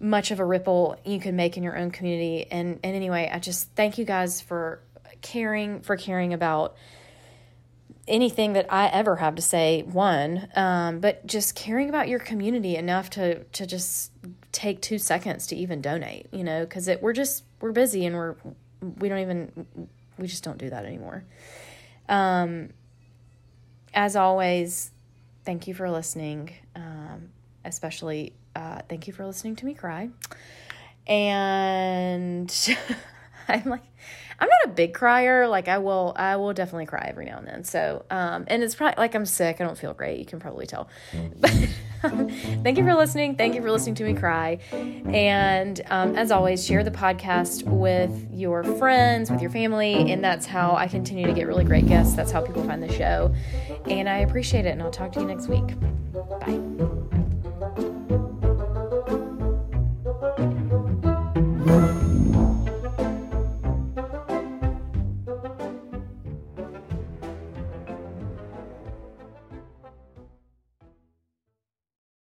much 0.00 0.30
of 0.30 0.40
a 0.40 0.44
ripple 0.44 0.98
you 1.04 1.20
can 1.20 1.36
make 1.36 1.56
in 1.56 1.62
your 1.62 1.76
own 1.76 1.90
community. 1.90 2.46
And 2.50 2.80
and 2.82 2.96
anyway, 2.96 3.30
I 3.32 3.40
just 3.40 3.70
thank 3.74 3.98
you 3.98 4.06
guys 4.06 4.40
for 4.40 4.80
caring 5.20 5.80
for 5.80 5.96
caring 5.96 6.32
about 6.32 6.76
anything 8.06 8.54
that 8.54 8.72
I 8.72 8.86
ever 8.86 9.16
have 9.16 9.34
to 9.34 9.42
say. 9.42 9.82
One, 9.82 10.48
um, 10.56 11.00
but 11.00 11.26
just 11.26 11.54
caring 11.54 11.90
about 11.90 12.08
your 12.08 12.20
community 12.20 12.76
enough 12.76 13.10
to 13.10 13.44
to 13.44 13.66
just 13.66 14.12
take 14.50 14.80
two 14.80 14.98
seconds 14.98 15.46
to 15.48 15.56
even 15.56 15.82
donate. 15.82 16.28
You 16.32 16.44
know, 16.44 16.64
because 16.64 16.88
it 16.88 17.02
we're 17.02 17.12
just 17.12 17.44
we're 17.60 17.72
busy 17.72 18.06
and 18.06 18.16
we're 18.16 18.36
we 18.80 19.08
don't 19.08 19.18
even 19.18 19.66
we 20.18 20.26
just 20.26 20.44
don't 20.44 20.58
do 20.58 20.70
that 20.70 20.84
anymore. 20.84 21.24
Um, 22.08 22.70
as 23.94 24.16
always, 24.16 24.90
thank 25.44 25.66
you 25.66 25.74
for 25.74 25.90
listening. 25.90 26.52
Um, 26.74 27.30
especially, 27.64 28.34
uh, 28.54 28.80
thank 28.88 29.06
you 29.06 29.12
for 29.12 29.26
listening 29.26 29.56
to 29.56 29.66
me 29.66 29.74
cry. 29.74 30.10
And 31.06 32.52
I'm 33.48 33.64
like, 33.64 33.82
I'm 34.40 34.48
not 34.48 34.58
a 34.66 34.68
big 34.68 34.94
crier. 34.94 35.48
Like 35.48 35.68
I 35.68 35.78
will, 35.78 36.12
I 36.16 36.36
will 36.36 36.52
definitely 36.52 36.86
cry 36.86 37.06
every 37.08 37.26
now 37.26 37.38
and 37.38 37.46
then. 37.46 37.64
So, 37.64 38.04
um, 38.10 38.44
and 38.48 38.62
it's 38.62 38.74
probably 38.74 39.00
like 39.00 39.14
I'm 39.14 39.26
sick. 39.26 39.60
I 39.60 39.64
don't 39.64 39.78
feel 39.78 39.94
great. 39.94 40.18
You 40.18 40.26
can 40.26 40.40
probably 40.40 40.66
tell. 40.66 40.88
But 41.40 41.52
um, 41.52 41.68
thank 42.62 42.78
you 42.78 42.84
for 42.84 42.94
listening. 42.94 43.36
Thank 43.36 43.54
you 43.54 43.62
for 43.62 43.70
listening 43.70 43.94
to 43.96 44.04
me 44.04 44.14
cry. 44.14 44.58
And 44.72 45.80
um, 45.90 46.16
as 46.16 46.30
always, 46.30 46.64
share 46.64 46.84
the 46.84 46.90
podcast 46.90 47.64
with 47.64 48.28
your 48.32 48.62
friends, 48.64 49.30
with 49.30 49.40
your 49.40 49.50
family, 49.50 50.12
and 50.12 50.22
that's 50.22 50.46
how 50.46 50.74
I 50.76 50.86
continue 50.88 51.26
to 51.26 51.32
get 51.32 51.46
really 51.46 51.64
great 51.64 51.86
guests. 51.86 52.14
That's 52.14 52.30
how 52.30 52.40
people 52.40 52.64
find 52.64 52.82
the 52.82 52.92
show, 52.92 53.34
and 53.86 54.08
I 54.08 54.18
appreciate 54.18 54.66
it. 54.66 54.70
And 54.70 54.82
I'll 54.82 54.90
talk 54.90 55.12
to 55.12 55.20
you 55.20 55.26
next 55.26 55.48
week. 55.48 55.66
Bye. 56.40 56.87